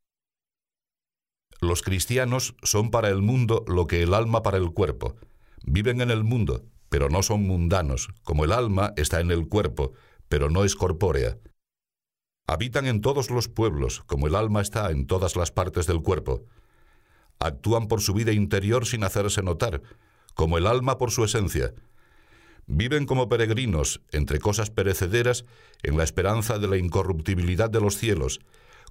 Los 1.62 1.84
cristianos 1.84 2.56
son 2.64 2.90
para 2.90 3.10
el 3.10 3.22
mundo 3.22 3.64
lo 3.68 3.86
que 3.86 4.02
el 4.02 4.16
alma 4.16 4.42
para 4.42 4.58
el 4.58 4.72
cuerpo. 4.72 5.16
Viven 5.64 6.02
en 6.02 6.10
el 6.10 6.24
mundo, 6.24 6.66
pero 6.90 7.08
no 7.08 7.22
son 7.22 7.44
mundanos, 7.44 8.10
como 8.24 8.46
el 8.46 8.52
alma 8.52 8.94
está 8.98 9.22
en 9.22 9.30
el 9.30 9.48
cuerpo, 9.48 9.94
pero 10.28 10.50
no 10.50 10.66
es 10.66 10.76
corpórea. 10.76 11.38
Habitan 12.48 12.88
en 12.88 13.00
todos 13.00 13.30
los 13.30 13.48
pueblos, 13.48 14.02
como 14.08 14.26
el 14.26 14.34
alma 14.34 14.62
está 14.62 14.90
en 14.90 15.06
todas 15.06 15.36
las 15.36 15.52
partes 15.52 15.86
del 15.86 16.02
cuerpo. 16.02 16.44
Actúan 17.38 17.88
por 17.88 18.02
su 18.02 18.16
vida 18.16 18.32
interior 18.32 18.88
sin 18.88 19.04
hacerse 19.04 19.44
notar, 19.44 19.84
como 20.34 20.58
el 20.58 20.66
alma 20.66 20.98
por 20.98 21.12
su 21.12 21.24
esencia. 21.24 21.76
Viven 22.66 23.06
como 23.06 23.30
peregrinos 23.30 24.02
entre 24.12 24.40
cosas 24.40 24.72
perecederas 24.72 25.46
en 25.84 25.96
la 25.96 26.04
esperanza 26.04 26.58
de 26.58 26.68
la 26.68 26.78
incorruptibilidad 26.78 27.70
de 27.70 27.82
los 27.82 27.98
cielos, 27.98 28.40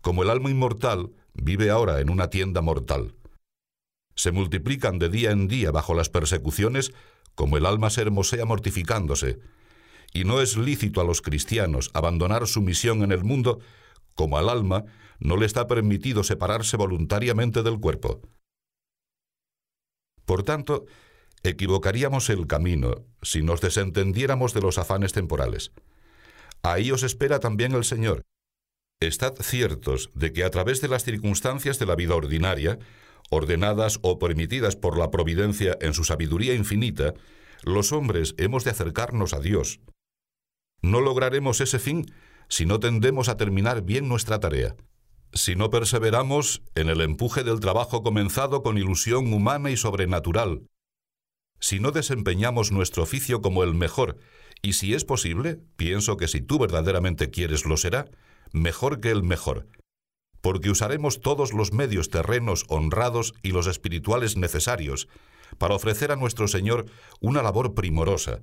como 0.01 0.23
el 0.23 0.31
alma 0.31 0.51
inmortal 0.51 1.13
vive 1.35 1.71
ahora 1.71 2.01
en 2.01 2.11
una 2.11 2.31
tienda 2.31 2.61
mortal. 2.61 3.15
Se 4.15 4.33
multiplican 4.33 4.99
de 4.99 5.09
día 5.09 5.31
en 5.31 5.49
día 5.49 5.71
bajo 5.71 5.95
las 5.95 6.09
persecuciones, 6.09 6.93
como 7.35 7.57
el 7.57 7.67
alma 7.67 7.91
se 7.91 8.03
hermosea 8.03 8.45
mortificándose, 8.45 9.39
y 10.13 10.25
no 10.25 10.41
es 10.41 10.57
lícito 10.57 11.01
a 11.01 11.05
los 11.05 11.23
cristianos 11.23 11.91
abandonar 11.95 12.47
su 12.47 12.61
misión 12.61 13.03
en 13.03 13.13
el 13.13 13.25
mundo, 13.25 13.61
como 14.15 14.39
al 14.39 14.49
alma 14.49 14.85
no 15.21 15.37
le 15.37 15.47
está 15.47 15.67
permitido 15.67 16.25
separarse 16.25 16.77
voluntariamente 16.77 17.63
del 17.63 17.79
cuerpo. 17.79 18.21
Por 20.25 20.43
tanto, 20.43 20.87
equivocaríamos 21.43 22.29
el 22.31 22.47
camino 22.47 23.05
si 23.23 23.43
nos 23.43 23.61
desentendiéramos 23.61 24.55
de 24.55 24.61
los 24.61 24.79
afanes 24.79 25.13
temporales. 25.13 25.73
Ahí 26.63 26.91
os 26.91 27.03
espera 27.03 27.41
también 27.41 27.73
el 27.73 27.85
Señor, 27.85 28.23
Estad 29.03 29.33
ciertos 29.41 30.11
de 30.15 30.31
que 30.35 30.45
a 30.45 30.51
través 30.51 30.83
de 30.83 30.89
las 30.89 31.05
circunstancias 31.05 31.79
de 31.79 31.87
la 31.87 31.97
vida 31.97 32.15
ordinaria, 32.15 32.79
ordenadas 33.31 33.99
o 34.03 34.19
permitidas 34.19 34.77
por 34.77 34.99
la 34.99 35.11
providencia 35.11 35.79
en 35.81 35.95
su 35.95 36.05
sabiduría 36.05 36.53
infinita, 36.53 37.15
los 37.63 37.93
hombres 37.93 38.35
hemos 38.37 38.63
de 38.65 38.73
acercarnos 38.73 39.33
a 39.33 39.41
Dios. 39.41 39.81
No 40.83 41.01
lograremos 41.01 41.63
ese 41.63 41.79
fin 41.79 42.13
si 42.51 42.67
no 42.67 42.79
tendemos 42.79 43.31
a 43.31 43.39
terminar 43.39 43.81
bien 43.81 44.07
nuestra 44.07 44.39
tarea, 44.39 44.77
si 45.33 45.57
no 45.57 45.71
perseveramos 45.71 46.63
en 46.75 46.91
el 46.91 47.01
empuje 47.01 47.43
del 47.43 47.61
trabajo 47.61 48.03
comenzado 48.03 48.63
con 48.63 48.77
ilusión 48.77 49.33
humana 49.33 49.71
y 49.71 49.79
sobrenatural, 49.79 50.67
si 51.59 51.81
no 51.81 51.91
desempeñamos 51.91 52.71
nuestro 52.71 53.03
oficio 53.03 53.41
como 53.41 53.65
el 53.65 53.73
mejor, 53.73 54.19
y 54.61 54.75
si 54.75 54.93
es 54.93 55.07
posible, 55.07 55.59
pienso 55.77 56.19
que 56.19 56.29
si 56.29 56.43
tú 56.43 56.59
verdaderamente 56.59 57.31
quieres 57.31 57.65
lo 57.65 57.79
será, 57.79 58.11
mejor 58.53 59.01
que 59.01 59.11
el 59.11 59.23
mejor, 59.23 59.67
porque 60.41 60.71
usaremos 60.71 61.21
todos 61.21 61.53
los 61.53 61.73
medios 61.73 62.09
terrenos 62.09 62.65
honrados 62.69 63.35
y 63.43 63.53
los 63.53 63.67
espirituales 63.67 64.37
necesarios 64.37 65.09
para 65.59 65.75
ofrecer 65.75 66.13
a 66.13 66.17
nuestro 66.17 66.49
Señor 66.49 66.87
una 67.21 67.43
labor 67.43 67.75
primorosa, 67.75 68.43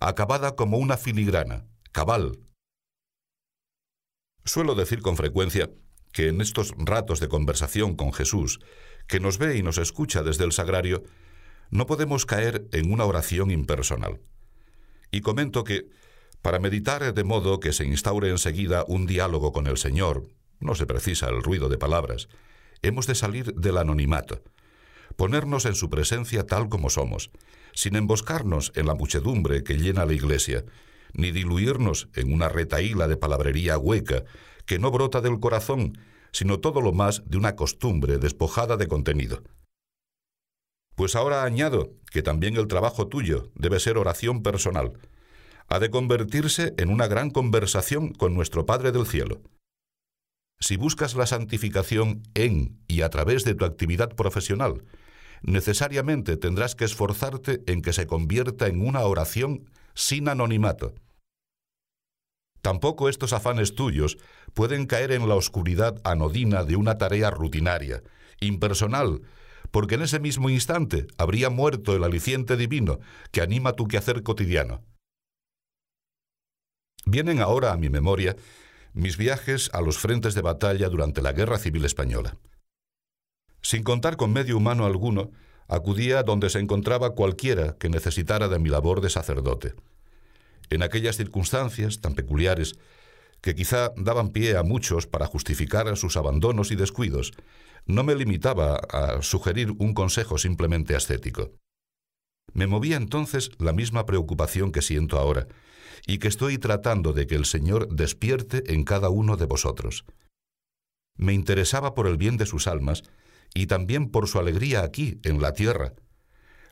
acabada 0.00 0.56
como 0.56 0.78
una 0.78 0.96
filigrana, 0.96 1.66
cabal. 1.92 2.38
Suelo 4.44 4.74
decir 4.74 5.02
con 5.02 5.16
frecuencia 5.16 5.70
que 6.12 6.28
en 6.28 6.40
estos 6.40 6.72
ratos 6.78 7.20
de 7.20 7.28
conversación 7.28 7.94
con 7.94 8.12
Jesús, 8.12 8.60
que 9.06 9.20
nos 9.20 9.38
ve 9.38 9.56
y 9.56 9.62
nos 9.62 9.78
escucha 9.78 10.22
desde 10.22 10.44
el 10.44 10.52
sagrario, 10.52 11.02
no 11.70 11.86
podemos 11.86 12.26
caer 12.26 12.68
en 12.72 12.92
una 12.92 13.04
oración 13.04 13.50
impersonal. 13.50 14.20
Y 15.10 15.20
comento 15.20 15.64
que 15.64 15.88
para 16.42 16.58
meditar 16.58 17.12
de 17.12 17.24
modo 17.24 17.60
que 17.60 17.72
se 17.72 17.84
instaure 17.84 18.30
enseguida 18.30 18.84
un 18.86 19.06
diálogo 19.06 19.52
con 19.52 19.66
el 19.66 19.76
Señor, 19.76 20.28
no 20.60 20.74
se 20.74 20.86
precisa 20.86 21.28
el 21.28 21.42
ruido 21.42 21.68
de 21.68 21.78
palabras, 21.78 22.28
hemos 22.82 23.06
de 23.06 23.14
salir 23.14 23.54
del 23.54 23.78
anonimato, 23.78 24.42
ponernos 25.16 25.64
en 25.66 25.74
su 25.74 25.90
presencia 25.90 26.46
tal 26.46 26.68
como 26.68 26.90
somos, 26.90 27.30
sin 27.72 27.96
emboscarnos 27.96 28.72
en 28.74 28.86
la 28.86 28.94
muchedumbre 28.94 29.62
que 29.62 29.74
llena 29.74 30.06
la 30.06 30.14
iglesia, 30.14 30.64
ni 31.12 31.30
diluirnos 31.30 32.08
en 32.14 32.32
una 32.32 32.48
retaíla 32.48 33.08
de 33.08 33.16
palabrería 33.16 33.78
hueca 33.78 34.24
que 34.66 34.78
no 34.78 34.90
brota 34.90 35.20
del 35.20 35.40
corazón, 35.40 35.98
sino 36.32 36.60
todo 36.60 36.80
lo 36.80 36.92
más 36.92 37.22
de 37.26 37.38
una 37.38 37.56
costumbre 37.56 38.18
despojada 38.18 38.76
de 38.76 38.88
contenido. 38.88 39.42
Pues 40.94 41.14
ahora 41.14 41.44
añado 41.44 41.92
que 42.10 42.22
también 42.22 42.56
el 42.56 42.68
trabajo 42.68 43.08
tuyo 43.08 43.50
debe 43.54 43.80
ser 43.80 43.98
oración 43.98 44.42
personal, 44.42 44.94
ha 45.68 45.78
de 45.78 45.90
convertirse 45.90 46.74
en 46.78 46.90
una 46.90 47.06
gran 47.06 47.30
conversación 47.30 48.12
con 48.12 48.34
nuestro 48.34 48.66
Padre 48.66 48.92
del 48.92 49.06
Cielo. 49.06 49.40
Si 50.58 50.76
buscas 50.76 51.14
la 51.14 51.26
santificación 51.26 52.22
en 52.34 52.78
y 52.88 53.02
a 53.02 53.10
través 53.10 53.44
de 53.44 53.54
tu 53.54 53.64
actividad 53.64 54.14
profesional, 54.14 54.84
necesariamente 55.42 56.36
tendrás 56.36 56.74
que 56.74 56.84
esforzarte 56.84 57.62
en 57.66 57.82
que 57.82 57.92
se 57.92 58.06
convierta 58.06 58.66
en 58.66 58.86
una 58.86 59.00
oración 59.02 59.68
sin 59.94 60.28
anonimato. 60.28 60.94
Tampoco 62.62 63.08
estos 63.08 63.32
afanes 63.32 63.74
tuyos 63.74 64.18
pueden 64.54 64.86
caer 64.86 65.12
en 65.12 65.28
la 65.28 65.34
oscuridad 65.34 66.00
anodina 66.04 66.64
de 66.64 66.76
una 66.76 66.98
tarea 66.98 67.30
rutinaria, 67.30 68.02
impersonal, 68.40 69.22
porque 69.70 69.96
en 69.96 70.02
ese 70.02 70.20
mismo 70.20 70.48
instante 70.48 71.06
habría 71.18 71.50
muerto 71.50 71.94
el 71.94 72.02
aliciente 72.02 72.56
divino 72.56 72.98
que 73.30 73.42
anima 73.42 73.74
tu 73.74 73.86
quehacer 73.86 74.22
cotidiano. 74.22 74.82
Vienen 77.08 77.40
ahora 77.40 77.72
a 77.72 77.76
mi 77.76 77.88
memoria 77.88 78.36
mis 78.92 79.16
viajes 79.16 79.70
a 79.72 79.80
los 79.80 79.96
frentes 79.98 80.34
de 80.34 80.40
batalla 80.40 80.88
durante 80.88 81.22
la 81.22 81.32
Guerra 81.32 81.58
Civil 81.58 81.84
Española. 81.84 82.36
Sin 83.62 83.84
contar 83.84 84.16
con 84.16 84.32
medio 84.32 84.56
humano 84.56 84.86
alguno, 84.86 85.30
acudía 85.68 86.24
donde 86.24 86.50
se 86.50 86.58
encontraba 86.58 87.10
cualquiera 87.10 87.76
que 87.78 87.88
necesitara 87.88 88.48
de 88.48 88.58
mi 88.58 88.70
labor 88.70 89.00
de 89.00 89.10
sacerdote. 89.10 89.74
En 90.68 90.82
aquellas 90.82 91.16
circunstancias 91.16 92.00
tan 92.00 92.14
peculiares, 92.14 92.74
que 93.40 93.54
quizá 93.54 93.92
daban 93.96 94.30
pie 94.30 94.56
a 94.56 94.64
muchos 94.64 95.06
para 95.06 95.26
justificar 95.26 95.94
sus 95.96 96.16
abandonos 96.16 96.72
y 96.72 96.76
descuidos, 96.76 97.32
no 97.84 98.02
me 98.02 98.16
limitaba 98.16 98.80
a 98.90 99.22
sugerir 99.22 99.72
un 99.78 99.94
consejo 99.94 100.38
simplemente 100.38 100.96
ascético. 100.96 101.52
Me 102.52 102.66
movía 102.66 102.96
entonces 102.96 103.50
la 103.58 103.72
misma 103.72 104.06
preocupación 104.06 104.72
que 104.72 104.82
siento 104.82 105.18
ahora, 105.18 105.46
y 106.06 106.18
que 106.18 106.28
estoy 106.28 106.56
tratando 106.58 107.12
de 107.12 107.26
que 107.26 107.34
el 107.34 107.44
Señor 107.44 107.88
despierte 107.88 108.72
en 108.72 108.84
cada 108.84 109.10
uno 109.10 109.36
de 109.36 109.46
vosotros. 109.46 110.04
Me 111.16 111.32
interesaba 111.32 111.94
por 111.94 112.06
el 112.06 112.16
bien 112.16 112.36
de 112.36 112.46
sus 112.46 112.68
almas 112.68 113.02
y 113.54 113.66
también 113.66 114.10
por 114.10 114.28
su 114.28 114.38
alegría 114.38 114.82
aquí, 114.82 115.18
en 115.24 115.40
la 115.40 115.52
tierra. 115.52 115.94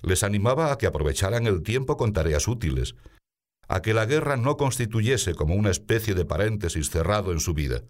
Les 0.02 0.22
animaba 0.22 0.72
a 0.72 0.78
que 0.78 0.86
aprovecharan 0.86 1.46
el 1.46 1.62
tiempo 1.62 1.96
con 1.96 2.12
tareas 2.12 2.46
útiles, 2.46 2.94
a 3.68 3.82
que 3.82 3.94
la 3.94 4.06
guerra 4.06 4.36
no 4.36 4.56
constituyese 4.56 5.34
como 5.34 5.54
una 5.54 5.70
especie 5.70 6.14
de 6.14 6.24
paréntesis 6.24 6.90
cerrado 6.90 7.32
en 7.32 7.40
su 7.40 7.54
vida. 7.54 7.82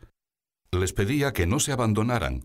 Les 0.71 0.93
pedía 0.93 1.33
que 1.33 1.47
no 1.47 1.61
se 1.61 1.73
abandonaran, 1.73 2.45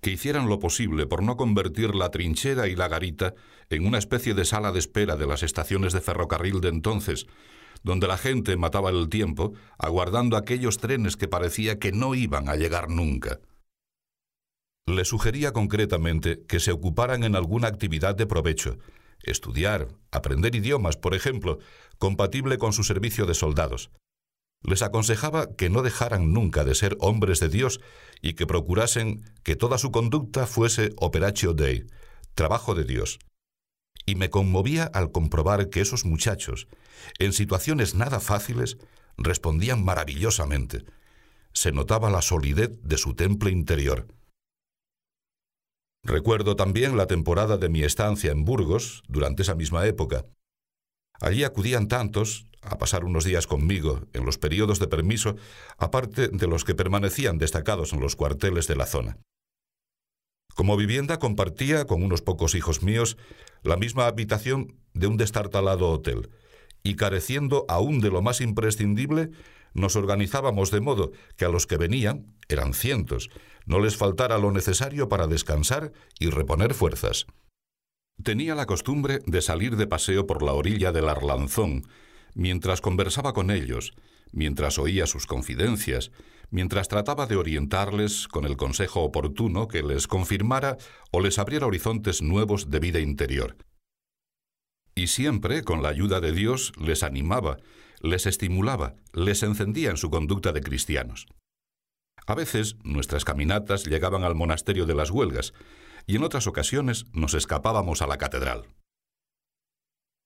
que 0.00 0.10
hicieran 0.10 0.48
lo 0.48 0.60
posible 0.60 1.06
por 1.06 1.22
no 1.22 1.36
convertir 1.36 1.94
la 1.94 2.10
trinchera 2.10 2.68
y 2.68 2.76
la 2.76 2.88
garita 2.88 3.34
en 3.68 3.86
una 3.86 3.98
especie 3.98 4.34
de 4.34 4.44
sala 4.44 4.72
de 4.72 4.78
espera 4.78 5.16
de 5.16 5.26
las 5.26 5.42
estaciones 5.42 5.92
de 5.92 6.00
ferrocarril 6.00 6.60
de 6.60 6.68
entonces, 6.68 7.26
donde 7.82 8.06
la 8.06 8.16
gente 8.16 8.56
mataba 8.56 8.90
el 8.90 9.08
tiempo 9.08 9.52
aguardando 9.78 10.36
aquellos 10.36 10.78
trenes 10.78 11.16
que 11.16 11.28
parecía 11.28 11.78
que 11.78 11.92
no 11.92 12.14
iban 12.14 12.48
a 12.48 12.56
llegar 12.56 12.88
nunca. 12.90 13.40
Le 14.86 15.04
sugería 15.04 15.52
concretamente 15.52 16.44
que 16.46 16.60
se 16.60 16.72
ocuparan 16.72 17.24
en 17.24 17.36
alguna 17.36 17.68
actividad 17.68 18.14
de 18.14 18.26
provecho, 18.26 18.78
estudiar, 19.22 19.88
aprender 20.10 20.54
idiomas, 20.54 20.96
por 20.96 21.14
ejemplo, 21.14 21.58
compatible 21.98 22.58
con 22.58 22.72
su 22.72 22.82
servicio 22.82 23.26
de 23.26 23.34
soldados. 23.34 23.90
Les 24.62 24.82
aconsejaba 24.82 25.54
que 25.54 25.70
no 25.70 25.82
dejaran 25.82 26.32
nunca 26.32 26.64
de 26.64 26.74
ser 26.74 26.96
hombres 27.00 27.40
de 27.40 27.48
Dios 27.48 27.80
y 28.20 28.34
que 28.34 28.46
procurasen 28.46 29.22
que 29.42 29.56
toda 29.56 29.78
su 29.78 29.90
conducta 29.90 30.46
fuese 30.46 30.90
operatio 30.96 31.54
Dei, 31.54 31.86
trabajo 32.34 32.74
de 32.74 32.84
Dios. 32.84 33.18
Y 34.06 34.16
me 34.16 34.28
conmovía 34.28 34.84
al 34.84 35.12
comprobar 35.12 35.70
que 35.70 35.80
esos 35.80 36.04
muchachos, 36.04 36.68
en 37.18 37.32
situaciones 37.32 37.94
nada 37.94 38.20
fáciles, 38.20 38.78
respondían 39.16 39.84
maravillosamente. 39.84 40.84
Se 41.52 41.72
notaba 41.72 42.10
la 42.10 42.22
solidez 42.22 42.78
de 42.82 42.98
su 42.98 43.14
temple 43.14 43.50
interior. 43.50 44.06
Recuerdo 46.02 46.56
también 46.56 46.96
la 46.96 47.06
temporada 47.06 47.58
de 47.58 47.68
mi 47.68 47.82
estancia 47.82 48.32
en 48.32 48.44
Burgos, 48.44 49.02
durante 49.08 49.42
esa 49.42 49.54
misma 49.54 49.86
época. 49.86 50.24
Allí 51.20 51.44
acudían 51.44 51.88
tantos 51.88 52.46
a 52.62 52.78
pasar 52.78 53.04
unos 53.04 53.24
días 53.24 53.46
conmigo 53.46 54.00
en 54.12 54.24
los 54.24 54.38
periodos 54.38 54.78
de 54.78 54.88
permiso, 54.88 55.36
aparte 55.76 56.28
de 56.28 56.46
los 56.46 56.64
que 56.64 56.74
permanecían 56.74 57.38
destacados 57.38 57.92
en 57.92 58.00
los 58.00 58.16
cuarteles 58.16 58.66
de 58.66 58.76
la 58.76 58.86
zona. 58.86 59.18
Como 60.54 60.76
vivienda 60.76 61.18
compartía 61.18 61.86
con 61.86 62.02
unos 62.02 62.22
pocos 62.22 62.54
hijos 62.54 62.82
míos 62.82 63.16
la 63.62 63.76
misma 63.76 64.06
habitación 64.06 64.78
de 64.94 65.06
un 65.06 65.16
destartalado 65.16 65.90
hotel, 65.90 66.30
y 66.82 66.96
careciendo 66.96 67.64
aún 67.68 68.00
de 68.00 68.10
lo 68.10 68.22
más 68.22 68.40
imprescindible, 68.40 69.30
nos 69.74 69.96
organizábamos 69.96 70.70
de 70.70 70.80
modo 70.80 71.12
que 71.36 71.44
a 71.44 71.48
los 71.48 71.66
que 71.66 71.76
venían, 71.76 72.34
eran 72.48 72.74
cientos, 72.74 73.30
no 73.66 73.80
les 73.80 73.96
faltara 73.96 74.38
lo 74.38 74.50
necesario 74.50 75.08
para 75.08 75.26
descansar 75.26 75.92
y 76.18 76.30
reponer 76.30 76.74
fuerzas. 76.74 77.26
Tenía 78.22 78.54
la 78.54 78.66
costumbre 78.66 79.20
de 79.26 79.40
salir 79.42 79.76
de 79.76 79.86
paseo 79.86 80.26
por 80.26 80.42
la 80.42 80.52
orilla 80.52 80.92
del 80.92 81.08
Arlanzón, 81.08 81.86
mientras 82.34 82.80
conversaba 82.80 83.32
con 83.32 83.50
ellos, 83.50 83.92
mientras 84.32 84.78
oía 84.78 85.06
sus 85.06 85.26
confidencias, 85.26 86.10
mientras 86.50 86.88
trataba 86.88 87.26
de 87.26 87.36
orientarles 87.36 88.28
con 88.28 88.44
el 88.44 88.56
consejo 88.56 89.02
oportuno 89.02 89.68
que 89.68 89.82
les 89.82 90.06
confirmara 90.06 90.76
o 91.12 91.20
les 91.20 91.38
abriera 91.38 91.66
horizontes 91.66 92.22
nuevos 92.22 92.70
de 92.70 92.80
vida 92.80 93.00
interior. 93.00 93.56
Y 95.00 95.06
siempre, 95.06 95.64
con 95.64 95.82
la 95.82 95.88
ayuda 95.88 96.20
de 96.20 96.30
Dios, 96.30 96.74
les 96.78 97.02
animaba, 97.02 97.56
les 98.02 98.26
estimulaba, 98.26 98.96
les 99.14 99.42
encendía 99.42 99.88
en 99.88 99.96
su 99.96 100.10
conducta 100.10 100.52
de 100.52 100.60
cristianos. 100.60 101.26
A 102.26 102.34
veces 102.34 102.76
nuestras 102.84 103.24
caminatas 103.24 103.86
llegaban 103.86 104.24
al 104.24 104.34
monasterio 104.34 104.84
de 104.84 104.94
las 104.94 105.10
Huelgas 105.10 105.54
y 106.06 106.16
en 106.16 106.22
otras 106.22 106.46
ocasiones 106.46 107.06
nos 107.14 107.32
escapábamos 107.32 108.02
a 108.02 108.06
la 108.06 108.18
catedral. 108.18 108.66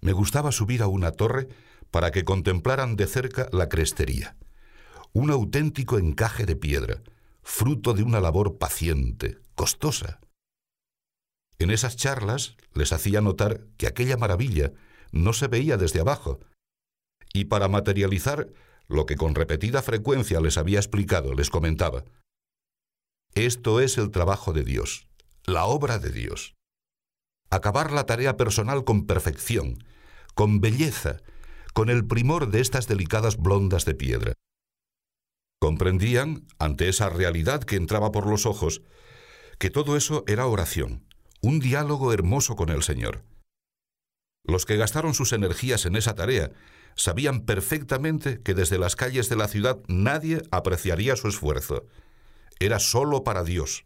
Me 0.01 0.13
gustaba 0.13 0.51
subir 0.51 0.83
a 0.83 0.89
una 0.89 1.13
torre 1.13 1.47
para 1.93 2.11
que 2.11 2.25
contemplaran 2.25 2.97
de 2.97 3.07
cerca 3.07 3.49
la 3.53 3.69
crestería, 3.69 4.37
un 5.13 5.31
auténtico 5.31 5.99
encaje 5.99 6.47
de 6.47 6.57
piedra, 6.57 7.01
fruto 7.45 7.95
de 7.95 8.03
una 8.03 8.19
labor 8.19 8.59
paciente, 8.59 9.39
costosa. 9.55 10.19
En 11.59 11.71
esas 11.71 11.97
charlas 11.97 12.57
les 12.75 12.93
hacía 12.93 13.21
notar 13.21 13.67
que 13.77 13.87
aquella 13.87 14.17
maravilla 14.17 14.73
no 15.13 15.33
se 15.33 15.47
veía 15.47 15.77
desde 15.77 16.01
abajo, 16.01 16.41
y 17.33 17.47
para 17.47 17.69
materializar 17.69 18.49
lo 18.87 19.07
que 19.07 19.17
con 19.17 19.35
repetida 19.35 19.83
frecuencia 19.83 20.41
les 20.41 20.59
había 20.59 20.79
explicado, 20.79 21.35
les 21.35 21.51
comentaba, 21.51 22.05
esto 23.35 23.81
es 23.81 23.99
el 23.99 24.13
trabajo 24.13 24.53
de 24.53 24.63
Dios, 24.63 25.09
la 25.45 25.65
obra 25.65 25.99
de 25.99 26.11
Dios. 26.11 26.55
Acabar 27.51 27.91
la 27.91 28.07
tarea 28.07 28.37
personal 28.37 28.85
con 28.85 29.07
perfección, 29.07 29.83
con 30.37 30.61
belleza, 30.61 31.21
con 31.73 31.91
el 31.91 32.07
primor 32.07 32.51
de 32.51 32.61
estas 32.61 32.87
delicadas 32.87 33.37
blondas 33.37 33.85
de 33.87 33.95
piedra. 33.97 34.35
Comprendían, 35.61 36.47
ante 36.61 36.89
esa 36.89 37.09
realidad 37.09 37.65
que 37.65 37.75
entraba 37.75 38.13
por 38.13 38.29
los 38.29 38.47
ojos, 38.47 38.83
que 39.59 39.71
todo 39.71 39.97
eso 39.97 40.23
era 40.29 40.47
oración, 40.47 41.05
un 41.45 41.61
diálogo 41.61 42.15
hermoso 42.15 42.57
con 42.57 42.71
el 42.71 42.83
Señor. 42.83 43.23
Los 44.45 44.65
que 44.65 44.79
gastaron 44.79 45.13
sus 45.13 45.35
energías 45.35 45.85
en 45.85 45.95
esa 45.95 46.15
tarea 46.15 46.51
sabían 46.97 47.45
perfectamente 47.45 48.41
que 48.41 48.55
desde 48.55 48.79
las 48.79 48.97
calles 48.97 49.29
de 49.29 49.37
la 49.37 49.47
ciudad 49.47 49.79
nadie 49.87 50.41
apreciaría 50.51 51.17
su 51.17 51.29
esfuerzo. 51.29 51.87
Era 52.61 52.79
solo 52.79 53.25
para 53.25 53.45
Dios. 53.45 53.85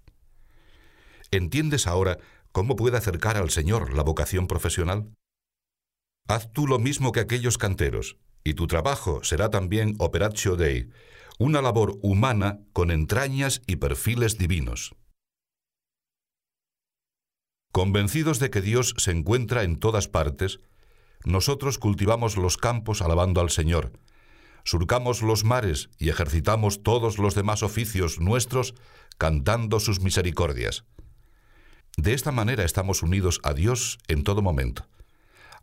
¿Entiendes 1.33 1.89
ahora 1.89 2.19
cómo 2.53 2.77
puede 2.77 2.97
acercar 2.97 3.37
al 3.37 3.51
Señor 3.51 3.93
la 3.93 4.05
vocación 4.05 4.47
profesional? 4.47 5.13
Haz 6.29 6.53
tú 6.53 6.69
lo 6.69 6.79
mismo 6.79 7.11
que 7.11 7.21
aquellos 7.21 7.59
canteros, 7.59 8.19
y 8.45 8.55
tu 8.55 8.69
trabajo 8.69 9.25
será 9.25 9.51
también 9.51 9.97
operatio 9.99 10.55
dei, 10.55 10.91
una 11.41 11.61
labor 11.61 11.99
humana 12.03 12.61
con 12.73 12.93
entrañas 12.93 13.63
y 13.67 13.77
perfiles 13.77 14.39
divinos. 14.39 14.95
Convencidos 17.73 18.39
de 18.39 18.51
que 18.51 18.63
Dios 18.63 18.95
se 18.97 19.11
encuentra 19.11 19.63
en 19.63 19.79
todas 19.79 20.09
partes, 20.09 20.61
nosotros 21.25 21.79
cultivamos 21.79 22.37
los 22.37 22.57
campos 22.57 23.03
alabando 23.03 23.41
al 23.41 23.51
Señor, 23.51 23.93
surcamos 24.65 25.23
los 25.23 25.45
mares 25.45 25.91
y 25.99 26.09
ejercitamos 26.09 26.83
todos 26.83 27.19
los 27.19 27.35
demás 27.35 27.63
oficios 27.63 28.21
nuestros 28.21 28.75
cantando 29.19 29.81
sus 29.81 30.01
misericordias. 30.01 30.85
De 31.97 32.15
esta 32.15 32.33
manera 32.33 32.65
estamos 32.65 33.03
unidos 33.03 33.41
a 33.43 33.53
Dios 33.53 33.99
en 34.09 34.25
todo 34.25 34.41
momento. 34.41 34.87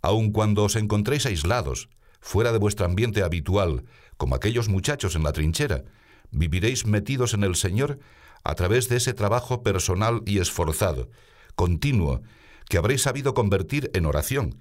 Aun 0.02 0.32
cuando 0.32 0.63
os 0.63 0.76
encontréis 0.76 1.26
aislados, 1.26 1.89
fuera 2.20 2.52
de 2.52 2.60
vuestro 2.60 2.86
ambiente 2.86 3.24
habitual, 3.24 3.86
como 4.18 4.36
aquellos 4.36 4.70
muchachos 4.70 5.15
en 5.15 5.24
la 5.24 5.32
trinchera, 5.32 5.84
viviréis 6.32 6.86
metidos 6.86 7.34
en 7.34 7.44
el 7.44 7.56
Señor 7.56 8.00
a 8.44 8.54
través 8.56 8.89
de 8.89 8.98
ese 8.98 9.13
trabajo 9.13 9.63
personal 9.63 10.22
y 10.26 10.39
esforzado, 10.39 11.10
continuo, 11.56 12.22
que 12.70 12.78
habréis 12.78 13.02
sabido 13.02 13.34
convertir 13.34 13.91
en 13.94 14.06
oración, 14.06 14.60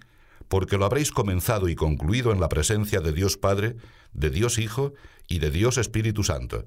porque 0.48 0.76
lo 0.76 0.84
habréis 0.84 1.10
comenzado 1.10 1.68
y 1.68 1.74
concluido 1.74 2.32
en 2.32 2.40
la 2.40 2.48
presencia 2.48 3.00
de 3.00 3.12
Dios 3.12 3.36
Padre, 3.36 3.76
de 4.12 4.30
Dios 4.30 4.58
Hijo 4.58 4.94
y 5.28 5.38
de 5.38 5.50
Dios 5.50 5.78
Espíritu 5.78 6.22
Santo. 6.22 6.66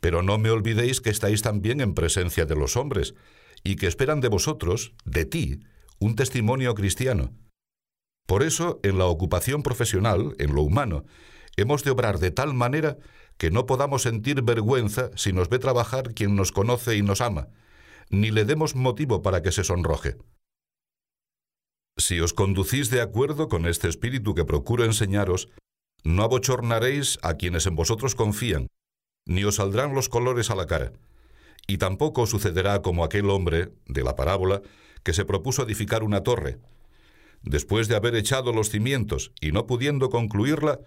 Pero 0.00 0.22
no 0.22 0.38
me 0.38 0.50
olvidéis 0.50 1.00
que 1.00 1.10
estáis 1.10 1.42
también 1.42 1.80
en 1.80 1.94
presencia 1.94 2.46
de 2.46 2.56
los 2.56 2.76
hombres, 2.76 3.14
y 3.62 3.76
que 3.76 3.86
esperan 3.86 4.20
de 4.20 4.28
vosotros, 4.28 4.94
de 5.04 5.26
ti, 5.26 5.60
un 5.98 6.16
testimonio 6.16 6.74
cristiano. 6.74 7.34
Por 8.26 8.42
eso, 8.42 8.80
en 8.82 8.96
la 8.96 9.06
ocupación 9.06 9.62
profesional, 9.62 10.34
en 10.38 10.54
lo 10.54 10.62
humano, 10.62 11.04
hemos 11.56 11.84
de 11.84 11.90
obrar 11.90 12.18
de 12.18 12.30
tal 12.30 12.54
manera 12.54 12.96
que 13.36 13.50
no 13.50 13.66
podamos 13.66 14.02
sentir 14.02 14.42
vergüenza 14.42 15.10
si 15.16 15.32
nos 15.32 15.48
ve 15.48 15.58
trabajar 15.58 16.14
quien 16.14 16.36
nos 16.36 16.52
conoce 16.52 16.96
y 16.96 17.02
nos 17.02 17.20
ama, 17.20 17.48
ni 18.10 18.30
le 18.30 18.44
demos 18.44 18.74
motivo 18.74 19.22
para 19.22 19.42
que 19.42 19.52
se 19.52 19.64
sonroje. 19.64 20.18
Si 21.96 22.20
os 22.20 22.34
conducís 22.34 22.90
de 22.90 23.00
acuerdo 23.00 23.48
con 23.48 23.66
este 23.66 23.88
espíritu 23.88 24.34
que 24.34 24.44
procuro 24.44 24.84
enseñaros, 24.84 25.48
no 26.04 26.22
abochornaréis 26.22 27.18
a 27.22 27.34
quienes 27.34 27.66
en 27.66 27.76
vosotros 27.76 28.14
confían, 28.14 28.68
ni 29.26 29.44
os 29.44 29.56
saldrán 29.56 29.94
los 29.94 30.08
colores 30.08 30.50
a 30.50 30.54
la 30.54 30.66
cara, 30.66 30.92
y 31.66 31.78
tampoco 31.78 32.26
sucederá 32.26 32.82
como 32.82 33.04
aquel 33.04 33.30
hombre 33.30 33.72
de 33.86 34.02
la 34.02 34.16
parábola 34.16 34.62
que 35.02 35.12
se 35.12 35.24
propuso 35.24 35.62
edificar 35.62 36.02
una 36.02 36.22
torre, 36.22 36.58
Después 37.42 37.88
de 37.88 37.96
haber 37.96 38.14
echado 38.16 38.52
los 38.52 38.68
cimientos 38.68 39.32
y 39.40 39.52
no 39.52 39.66
pudiendo 39.66 40.10
concluirla, 40.10 40.80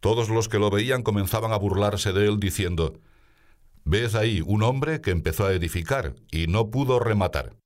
todos 0.00 0.30
los 0.30 0.48
que 0.48 0.58
lo 0.58 0.70
veían 0.70 1.02
comenzaban 1.02 1.52
a 1.52 1.58
burlarse 1.58 2.12
de 2.12 2.26
él 2.26 2.40
diciendo, 2.40 2.98
Ved 3.90 4.14
ahí 4.16 4.42
un 4.44 4.62
hombre 4.62 5.00
que 5.00 5.10
empezó 5.10 5.46
a 5.46 5.54
edificar 5.54 6.14
y 6.30 6.46
no 6.46 6.70
pudo 6.70 6.98
rematar. 6.98 7.56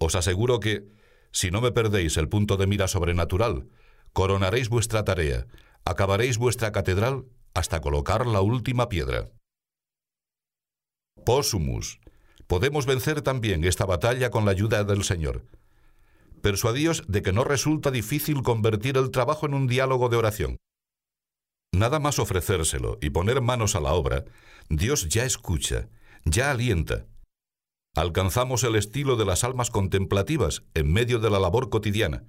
Os 0.00 0.16
aseguro 0.16 0.58
que, 0.58 0.88
si 1.30 1.52
no 1.52 1.60
me 1.60 1.70
perdéis 1.70 2.16
el 2.16 2.28
punto 2.28 2.56
de 2.56 2.66
mira 2.66 2.88
sobrenatural, 2.88 3.68
coronaréis 4.12 4.68
vuestra 4.68 5.04
tarea, 5.04 5.46
acabaréis 5.84 6.36
vuestra 6.36 6.72
catedral 6.72 7.26
hasta 7.54 7.80
colocar 7.80 8.26
la 8.26 8.40
última 8.40 8.88
piedra. 8.88 9.30
Posumus. 11.24 12.00
Podemos 12.48 12.86
vencer 12.86 13.22
también 13.22 13.62
esta 13.64 13.86
batalla 13.86 14.30
con 14.30 14.44
la 14.44 14.50
ayuda 14.50 14.82
del 14.82 15.04
Señor 15.04 15.44
persuadíos 16.46 17.02
de 17.08 17.22
que 17.22 17.32
no 17.32 17.42
resulta 17.42 17.90
difícil 17.90 18.44
convertir 18.44 18.96
el 18.98 19.10
trabajo 19.10 19.46
en 19.46 19.54
un 19.54 19.66
diálogo 19.66 20.08
de 20.08 20.16
oración. 20.16 20.58
Nada 21.72 21.98
más 21.98 22.20
ofrecérselo 22.20 22.98
y 23.00 23.10
poner 23.10 23.40
manos 23.40 23.74
a 23.74 23.80
la 23.80 23.94
obra, 23.94 24.24
Dios 24.68 25.08
ya 25.08 25.24
escucha, 25.24 25.88
ya 26.24 26.50
alienta. 26.50 27.06
Alcanzamos 27.94 28.64
el 28.64 28.74
estilo 28.74 29.16
de 29.16 29.24
las 29.24 29.44
almas 29.44 29.70
contemplativas 29.70 30.64
en 30.74 30.92
medio 30.92 31.20
de 31.20 31.30
la 31.30 31.38
labor 31.38 31.70
cotidiana. 31.70 32.24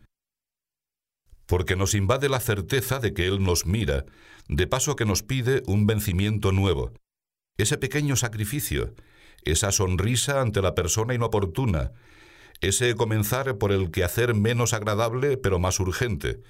Porque 1.48 1.76
nos 1.76 1.96
invade 1.96 2.30
la 2.30 2.40
certeza 2.40 3.00
de 3.00 3.14
que 3.14 3.26
Él 3.26 3.44
nos 3.44 3.66
mira, 3.66 4.06
de 4.48 4.68
paso 4.68 4.96
que 4.96 5.06
nos 5.06 5.24
pide 5.24 5.64
un 5.66 5.88
vencimiento 5.88 6.52
nuevo. 6.52 6.92
Ese 7.58 7.78
pequeño 7.78 8.16
sacrificio, 8.16 8.94
esa 9.44 9.72
sonrisa 9.72 10.40
ante 10.42 10.62
la 10.62 10.76
persona 10.76 11.16
inoportuna, 11.16 11.92
ese 12.62 12.94
comenzar 12.96 13.58
por 13.58 13.72
el 13.72 13.90
quehacer 13.90 14.36
menos 14.36 14.74
agradable 14.74 15.38
pero 15.38 15.58
más 15.58 15.80
urgente, 15.80 16.42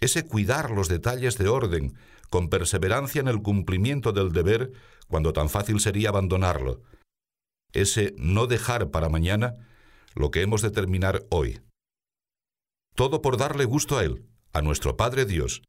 ese 0.00 0.26
cuidar 0.26 0.70
los 0.70 0.88
detalles 0.88 1.38
de 1.38 1.48
orden, 1.48 1.94
con 2.30 2.48
perseverancia 2.48 3.20
en 3.20 3.28
el 3.28 3.42
cumplimiento 3.42 4.12
del 4.12 4.32
deber 4.32 4.72
cuando 5.08 5.32
tan 5.32 5.50
fácil 5.50 5.80
sería 5.80 6.08
abandonarlo, 6.08 6.82
ese 7.72 8.14
no 8.16 8.46
dejar 8.46 8.90
para 8.90 9.08
mañana 9.08 9.56
lo 10.14 10.30
que 10.30 10.42
hemos 10.42 10.62
de 10.62 10.70
terminar 10.70 11.24
hoy. 11.30 11.60
Todo 12.94 13.22
por 13.22 13.36
darle 13.36 13.64
gusto 13.64 13.98
a 13.98 14.04
Él, 14.04 14.24
a 14.52 14.62
nuestro 14.62 14.96
Padre 14.96 15.24
Dios, 15.24 15.62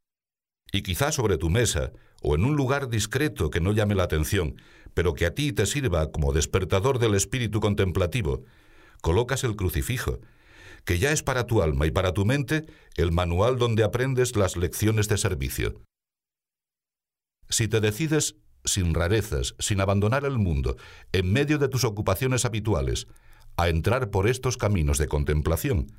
y 0.72 0.84
quizá 0.84 1.12
sobre 1.12 1.38
tu 1.38 1.50
mesa, 1.50 1.92
o 2.24 2.36
en 2.36 2.46
un 2.46 2.56
lugar 2.56 2.90
discreto 2.90 3.50
que 3.50 3.60
no 3.60 3.74
llame 3.74 3.96
la 3.96 4.04
atención, 4.04 4.56
pero 4.94 5.14
que 5.14 5.26
a 5.26 5.34
ti 5.34 5.54
te 5.54 5.66
sirva 5.66 6.12
como 6.12 6.34
despertador 6.34 7.00
del 7.00 7.16
espíritu 7.16 7.60
contemplativo, 7.60 8.44
colocas 9.02 9.44
el 9.44 9.56
crucifijo, 9.56 10.20
que 10.86 11.00
ya 11.00 11.12
es 11.12 11.24
para 11.24 11.46
tu 11.46 11.62
alma 11.62 11.86
y 11.86 11.92
para 11.92 12.14
tu 12.14 12.26
mente 12.26 12.66
el 12.96 13.12
manual 13.12 13.58
donde 13.58 13.84
aprendes 13.84 14.36
las 14.36 14.58
lecciones 14.58 15.08
de 15.08 15.18
servicio. 15.18 15.82
Si 17.52 17.68
te 17.68 17.82
decides, 17.82 18.38
sin 18.64 18.94
rarezas, 18.94 19.56
sin 19.60 19.82
abandonar 19.82 20.24
el 20.24 20.38
mundo, 20.38 20.78
en 21.12 21.32
medio 21.32 21.58
de 21.58 21.68
tus 21.68 21.84
ocupaciones 21.84 22.46
habituales, 22.46 23.08
a 23.58 23.68
entrar 23.68 24.10
por 24.10 24.30
estos 24.30 24.56
caminos 24.56 24.98
de 24.98 25.10
contemplación, 25.10 25.92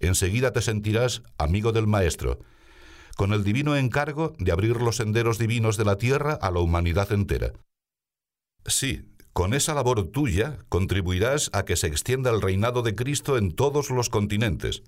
enseguida 0.00 0.52
te 0.52 0.60
sentirás 0.60 1.22
amigo 1.38 1.70
del 1.70 1.86
Maestro, 1.86 2.40
con 3.16 3.32
el 3.32 3.44
divino 3.44 3.76
encargo 3.76 4.32
de 4.38 4.50
abrir 4.50 4.82
los 4.82 4.96
senderos 4.96 5.38
divinos 5.38 5.76
de 5.76 5.84
la 5.84 5.96
tierra 5.96 6.34
a 6.34 6.50
la 6.50 6.58
humanidad 6.58 7.12
entera. 7.12 7.52
Sí, 8.66 9.08
con 9.32 9.54
esa 9.54 9.72
labor 9.74 10.08
tuya 10.08 10.58
contribuirás 10.68 11.48
a 11.52 11.64
que 11.64 11.76
se 11.76 11.86
extienda 11.86 12.30
el 12.30 12.42
reinado 12.42 12.82
de 12.82 12.96
Cristo 12.96 13.38
en 13.38 13.52
todos 13.54 13.90
los 13.90 14.10
continentes. 14.10 14.82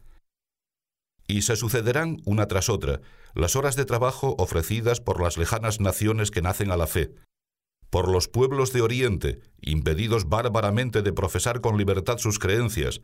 Y 1.29 1.43
se 1.43 1.55
sucederán 1.55 2.21
una 2.25 2.49
tras 2.49 2.69
otra 2.69 3.01
las 3.35 3.57
horas 3.57 3.77
de 3.77 3.85
trabajo 3.85 4.35
ofrecidas 4.39 5.01
por 5.01 5.21
las 5.21 5.39
lejanas 5.39 5.81
naciones 5.81 6.31
que 6.31 6.43
nacen 6.43 6.71
a 6.71 6.77
la 6.77 6.87
fe, 6.87 7.13
por 7.91 8.09
los 8.09 8.29
pueblos 8.29 8.73
de 8.73 8.83
Oriente, 8.83 9.41
impedidos 9.61 10.29
bárbaramente 10.29 11.03
de 11.03 11.13
profesar 11.13 11.61
con 11.61 11.77
libertad 11.77 12.19
sus 12.19 12.39
creencias, 12.39 13.01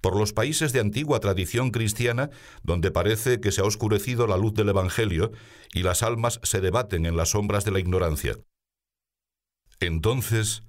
por 0.00 0.16
los 0.16 0.32
países 0.32 0.72
de 0.72 0.80
antigua 0.80 1.20
tradición 1.20 1.70
cristiana, 1.70 2.30
donde 2.62 2.90
parece 2.90 3.40
que 3.40 3.52
se 3.52 3.60
ha 3.60 3.64
oscurecido 3.64 4.26
la 4.26 4.38
luz 4.38 4.54
del 4.54 4.70
Evangelio 4.70 5.32
y 5.74 5.82
las 5.82 6.02
almas 6.02 6.40
se 6.42 6.60
debaten 6.60 7.04
en 7.04 7.16
las 7.16 7.30
sombras 7.30 7.64
de 7.64 7.70
la 7.70 7.80
ignorancia. 7.80 8.38
Entonces, 9.78 10.62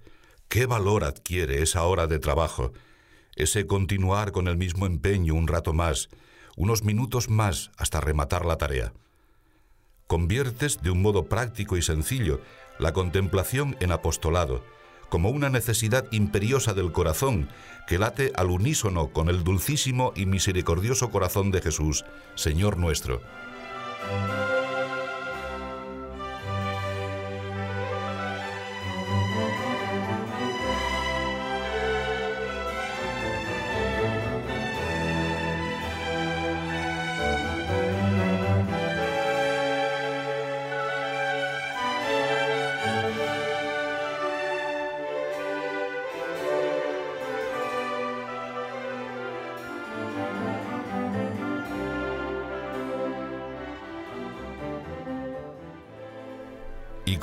¿qué 0.50 0.66
valor 0.66 1.04
adquiere 1.04 1.62
esa 1.62 1.84
hora 1.84 2.08
de 2.08 2.20
trabajo? 2.20 2.74
Ese 3.36 3.66
continuar 3.66 4.34
con 4.34 4.50
el 4.50 4.58
mismo 4.58 4.86
empeño 4.86 5.34
un 5.36 5.48
rato 5.48 5.74
más, 5.74 6.10
unos 6.56 6.84
minutos 6.84 7.30
más 7.30 7.72
hasta 7.78 8.02
rematar 8.02 8.46
la 8.46 8.58
tarea. 8.58 8.94
Conviertes 10.08 10.82
de 10.82 10.92
un 10.92 11.02
modo 11.02 11.26
práctico 11.26 11.78
y 11.78 11.82
sencillo 11.82 12.42
la 12.80 12.94
contemplación 12.94 13.78
en 13.80 13.92
apostolado, 13.92 14.64
como 15.10 15.30
una 15.30 15.50
necesidad 15.50 16.06
imperiosa 16.12 16.74
del 16.74 16.92
corazón 16.92 17.50
que 17.88 18.00
late 18.00 18.32
al 18.36 18.50
unísono 18.50 19.10
con 19.10 19.30
el 19.30 19.44
dulcísimo 19.44 20.14
y 20.16 20.26
misericordioso 20.26 21.12
corazón 21.12 21.52
de 21.52 21.62
Jesús, 21.62 22.06
Señor 22.36 22.78
nuestro. 22.78 23.22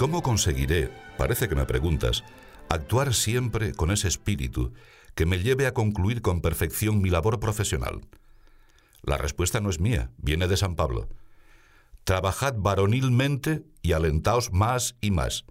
Cómo 0.09 0.23
conseguiré, 0.23 0.91
parece 1.19 1.51
que 1.51 1.55
me 1.55 1.67
preguntas, 1.67 2.25
actuar 2.71 3.13
siempre 3.13 3.75
con 3.75 3.91
ese 3.91 4.09
espíritu 4.09 4.73
que 5.15 5.27
me 5.27 5.39
lleve 5.39 5.67
a 5.67 5.75
concluir 5.75 6.23
con 6.23 6.41
perfección 6.41 7.03
mi 7.03 7.11
labor 7.11 7.41
profesional? 7.41 8.01
La 9.03 9.19
respuesta 9.19 9.61
no 9.61 9.69
es 9.69 9.81
mía, 9.81 10.11
viene 10.17 10.49
de 10.49 10.57
San 10.57 10.77
Pablo. 10.77 11.11
Trabajad 12.05 12.55
varonilmente 12.57 13.67
y 13.83 13.93
alentaos 13.93 14.51
más 14.51 14.97
y 15.03 15.11
más. 15.11 15.45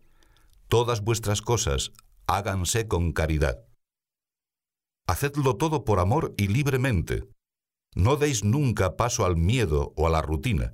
Todas 0.70 1.02
vuestras 1.02 1.44
cosas 1.44 1.92
háganse 2.26 2.88
con 2.88 3.12
caridad. 3.12 3.64
Hacedlo 5.06 5.58
todo 5.58 5.86
por 5.86 6.00
amor 6.00 6.34
y 6.36 6.48
libremente. 6.48 7.30
No 7.94 8.16
deis 8.16 8.44
nunca 8.44 8.98
paso 8.98 9.24
al 9.24 9.38
miedo 9.38 9.94
o 9.96 10.08
a 10.08 10.10
la 10.10 10.24
rutina. 10.24 10.74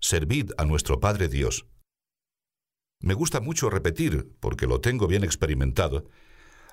Servid 0.00 0.50
a 0.58 0.64
nuestro 0.64 0.98
Padre 0.98 1.28
Dios. 1.28 1.66
Me 3.02 3.14
gusta 3.14 3.40
mucho 3.40 3.68
repetir, 3.68 4.30
porque 4.38 4.66
lo 4.66 4.80
tengo 4.80 5.08
bien 5.08 5.24
experimentado, 5.24 6.06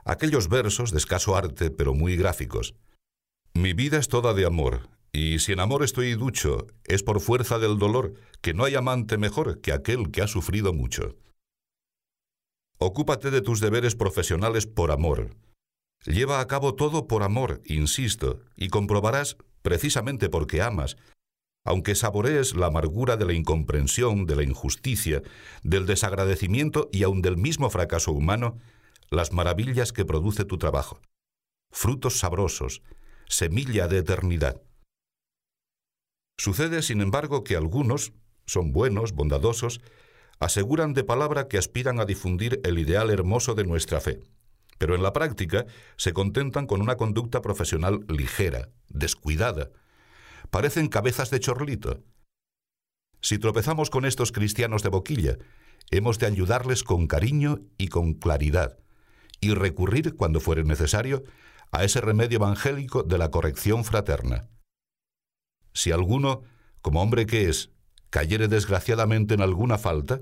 aquellos 0.06 0.48
versos 0.48 0.92
de 0.92 1.00
escaso 1.00 1.36
arte 1.36 1.72
pero 1.72 1.94
muy 1.96 2.16
gráficos. 2.16 2.76
Mi 3.54 3.74
vida 3.74 3.98
es 3.98 4.08
toda 4.08 4.36
de 4.36 4.46
amor, 4.46 4.90
y 5.12 5.40
si 5.40 5.54
en 5.54 5.60
amor 5.60 5.84
estoy 5.84 6.14
ducho, 6.14 6.68
es 6.84 7.02
por 7.02 7.20
fuerza 7.20 7.58
del 7.58 7.80
dolor, 7.80 8.14
que 8.42 8.54
no 8.54 8.64
hay 8.64 8.76
amante 8.76 9.18
mejor 9.18 9.60
que 9.60 9.74
aquel 9.74 10.12
que 10.12 10.22
ha 10.22 10.28
sufrido 10.28 10.72
mucho. 10.72 11.16
Ocúpate 12.78 13.32
de 13.32 13.42
tus 13.42 13.60
deberes 13.60 13.96
profesionales 13.96 14.68
por 14.68 14.92
amor. 14.92 15.36
Lleva 16.06 16.40
a 16.40 16.48
cabo 16.48 16.76
todo 16.76 17.08
por 17.08 17.24
amor, 17.24 17.62
insisto, 17.66 18.42
y 18.56 18.70
comprobarás, 18.70 19.36
precisamente 19.64 20.30
porque 20.30 20.62
amas, 20.62 20.96
aunque 21.70 21.94
saborees 21.94 22.56
la 22.56 22.66
amargura 22.66 23.16
de 23.16 23.26
la 23.26 23.34
incomprensión, 23.34 24.26
de 24.26 24.36
la 24.36 24.42
injusticia, 24.42 25.22
del 25.62 25.86
desagradecimiento 25.86 26.90
y 26.92 27.04
aun 27.04 27.22
del 27.22 27.38
mismo 27.38 27.70
fracaso 27.70 28.12
humano, 28.12 28.58
las 29.12 29.34
maravillas 29.34 29.94
que 29.94 30.04
produce 30.04 30.46
tu 30.46 30.58
trabajo. 30.58 31.00
Frutos 31.72 32.18
sabrosos, 32.18 32.82
semilla 33.28 33.88
de 33.88 34.00
eternidad. 34.00 34.60
Sucede, 36.40 36.82
sin 36.82 37.02
embargo, 37.02 37.44
que 37.44 37.56
algunos 37.56 38.14
son 38.48 38.72
buenos, 38.72 39.12
bondadosos, 39.12 39.80
aseguran 40.40 40.96
de 40.96 41.04
palabra 41.04 41.48
que 41.48 41.60
aspiran 41.60 42.00
a 42.00 42.06
difundir 42.06 42.62
el 42.64 42.80
ideal 42.80 43.12
hermoso 43.12 43.54
de 43.54 43.66
nuestra 43.66 44.02
fe, 44.02 44.24
pero 44.80 44.96
en 44.96 45.04
la 45.04 45.14
práctica 45.14 45.68
se 45.98 46.14
contentan 46.14 46.66
con 46.66 46.82
una 46.82 46.98
conducta 46.98 47.44
profesional 47.44 48.06
ligera, 48.08 48.70
descuidada. 48.88 49.70
Parecen 50.50 50.88
cabezas 50.88 51.30
de 51.30 51.40
chorlito. 51.40 52.04
Si 53.22 53.38
tropezamos 53.38 53.90
con 53.90 54.06
estos 54.06 54.32
cristianos 54.32 54.82
de 54.82 54.90
boquilla, 54.90 55.38
hemos 55.92 56.18
de 56.18 56.26
ayudarles 56.26 56.84
con 56.84 57.08
cariño 57.08 57.60
y 57.78 57.90
con 57.90 58.14
claridad, 58.14 58.80
y 59.42 59.54
recurrir, 59.54 60.16
cuando 60.16 60.40
fuere 60.40 60.64
necesario, 60.64 61.24
a 61.72 61.84
ese 61.84 62.02
remedio 62.02 62.38
evangélico 62.38 63.04
de 63.04 63.18
la 63.18 63.30
corrección 63.30 63.84
fraterna. 63.84 64.50
Si 65.74 65.92
alguno, 65.92 66.42
como 66.82 67.02
hombre 67.02 67.28
que 67.28 67.48
es, 67.48 67.70
cayere 68.10 68.48
desgraciadamente 68.48 69.36
en 69.36 69.42
alguna 69.42 69.78
falta, 69.78 70.20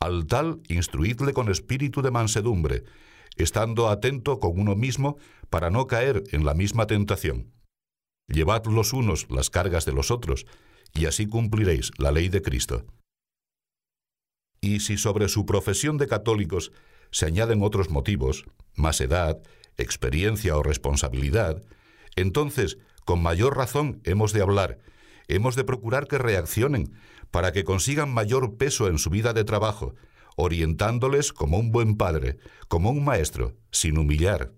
al 0.00 0.26
tal 0.26 0.62
instruidle 0.68 1.34
con 1.34 1.50
espíritu 1.50 2.00
de 2.00 2.10
mansedumbre, 2.10 2.84
estando 3.36 3.88
atento 3.88 4.40
con 4.40 4.58
uno 4.58 4.74
mismo 4.76 5.18
para 5.50 5.70
no 5.70 5.86
caer 5.86 6.24
en 6.32 6.46
la 6.46 6.54
misma 6.54 6.86
tentación. 6.86 7.57
Llevad 8.28 8.66
los 8.66 8.92
unos 8.92 9.26
las 9.30 9.50
cargas 9.50 9.84
de 9.84 9.92
los 9.92 10.10
otros, 10.10 10.46
y 10.94 11.06
así 11.06 11.26
cumpliréis 11.26 11.90
la 11.98 12.12
ley 12.12 12.28
de 12.28 12.42
Cristo. 12.42 12.84
Y 14.60 14.80
si 14.80 14.96
sobre 14.96 15.28
su 15.28 15.46
profesión 15.46 15.98
de 15.98 16.06
católicos 16.06 16.72
se 17.10 17.26
añaden 17.26 17.62
otros 17.62 17.90
motivos, 17.90 18.44
más 18.74 19.00
edad, 19.00 19.40
experiencia 19.76 20.56
o 20.56 20.62
responsabilidad, 20.62 21.62
entonces, 22.16 22.78
con 23.04 23.22
mayor 23.22 23.56
razón, 23.56 24.00
hemos 24.04 24.32
de 24.32 24.42
hablar, 24.42 24.78
hemos 25.28 25.56
de 25.56 25.64
procurar 25.64 26.06
que 26.06 26.18
reaccionen, 26.18 26.92
para 27.30 27.52
que 27.52 27.64
consigan 27.64 28.12
mayor 28.12 28.56
peso 28.56 28.88
en 28.88 28.98
su 28.98 29.10
vida 29.10 29.32
de 29.32 29.44
trabajo, 29.44 29.94
orientándoles 30.36 31.32
como 31.32 31.58
un 31.58 31.72
buen 31.72 31.96
padre, 31.96 32.38
como 32.68 32.90
un 32.90 33.04
maestro, 33.04 33.56
sin 33.70 33.98
humillar. 33.98 34.52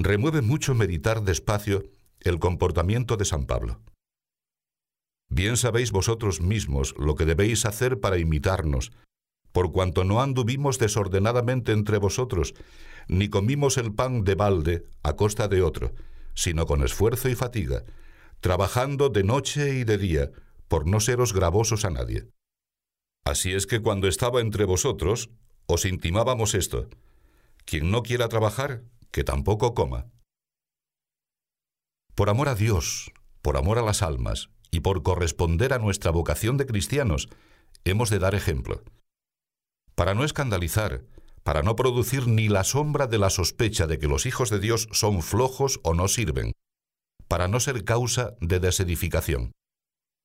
Remueve 0.00 0.42
mucho 0.42 0.76
meditar 0.76 1.22
despacio 1.22 1.82
el 2.20 2.38
comportamiento 2.38 3.16
de 3.16 3.24
San 3.24 3.46
Pablo. 3.46 3.80
Bien 5.28 5.56
sabéis 5.56 5.90
vosotros 5.90 6.40
mismos 6.40 6.94
lo 6.96 7.16
que 7.16 7.24
debéis 7.24 7.66
hacer 7.66 7.98
para 7.98 8.18
imitarnos, 8.18 8.92
por 9.50 9.72
cuanto 9.72 10.04
no 10.04 10.22
anduvimos 10.22 10.78
desordenadamente 10.78 11.72
entre 11.72 11.98
vosotros, 11.98 12.54
ni 13.08 13.28
comimos 13.28 13.76
el 13.76 13.92
pan 13.92 14.22
de 14.22 14.36
balde 14.36 14.84
a 15.02 15.16
costa 15.16 15.48
de 15.48 15.62
otro, 15.62 15.92
sino 16.34 16.66
con 16.66 16.84
esfuerzo 16.84 17.28
y 17.28 17.34
fatiga, 17.34 17.82
trabajando 18.40 19.08
de 19.08 19.24
noche 19.24 19.80
y 19.80 19.82
de 19.82 19.98
día, 19.98 20.30
por 20.68 20.86
no 20.86 21.00
seros 21.00 21.32
gravosos 21.32 21.84
a 21.84 21.90
nadie. 21.90 22.28
Así 23.24 23.52
es 23.52 23.66
que 23.66 23.80
cuando 23.80 24.06
estaba 24.06 24.40
entre 24.40 24.64
vosotros, 24.64 25.30
os 25.66 25.84
intimábamos 25.84 26.54
esto, 26.54 26.88
quien 27.64 27.90
no 27.90 28.04
quiera 28.04 28.28
trabajar, 28.28 28.82
que 29.10 29.24
tampoco 29.24 29.74
coma. 29.74 30.06
Por 32.14 32.30
amor 32.30 32.48
a 32.48 32.54
Dios, 32.54 33.12
por 33.42 33.56
amor 33.56 33.78
a 33.78 33.82
las 33.82 34.02
almas 34.02 34.50
y 34.70 34.80
por 34.80 35.02
corresponder 35.02 35.72
a 35.72 35.78
nuestra 35.78 36.10
vocación 36.10 36.56
de 36.56 36.66
cristianos, 36.66 37.28
hemos 37.84 38.10
de 38.10 38.18
dar 38.18 38.34
ejemplo. 38.34 38.82
Para 39.94 40.14
no 40.14 40.24
escandalizar, 40.24 41.04
para 41.42 41.62
no 41.62 41.76
producir 41.76 42.26
ni 42.26 42.48
la 42.48 42.64
sombra 42.64 43.06
de 43.06 43.18
la 43.18 43.30
sospecha 43.30 43.86
de 43.86 43.98
que 43.98 44.06
los 44.06 44.26
hijos 44.26 44.50
de 44.50 44.58
Dios 44.58 44.88
son 44.92 45.22
flojos 45.22 45.80
o 45.82 45.94
no 45.94 46.08
sirven, 46.08 46.52
para 47.26 47.48
no 47.48 47.60
ser 47.60 47.84
causa 47.84 48.34
de 48.40 48.60
desedificación. 48.60 49.52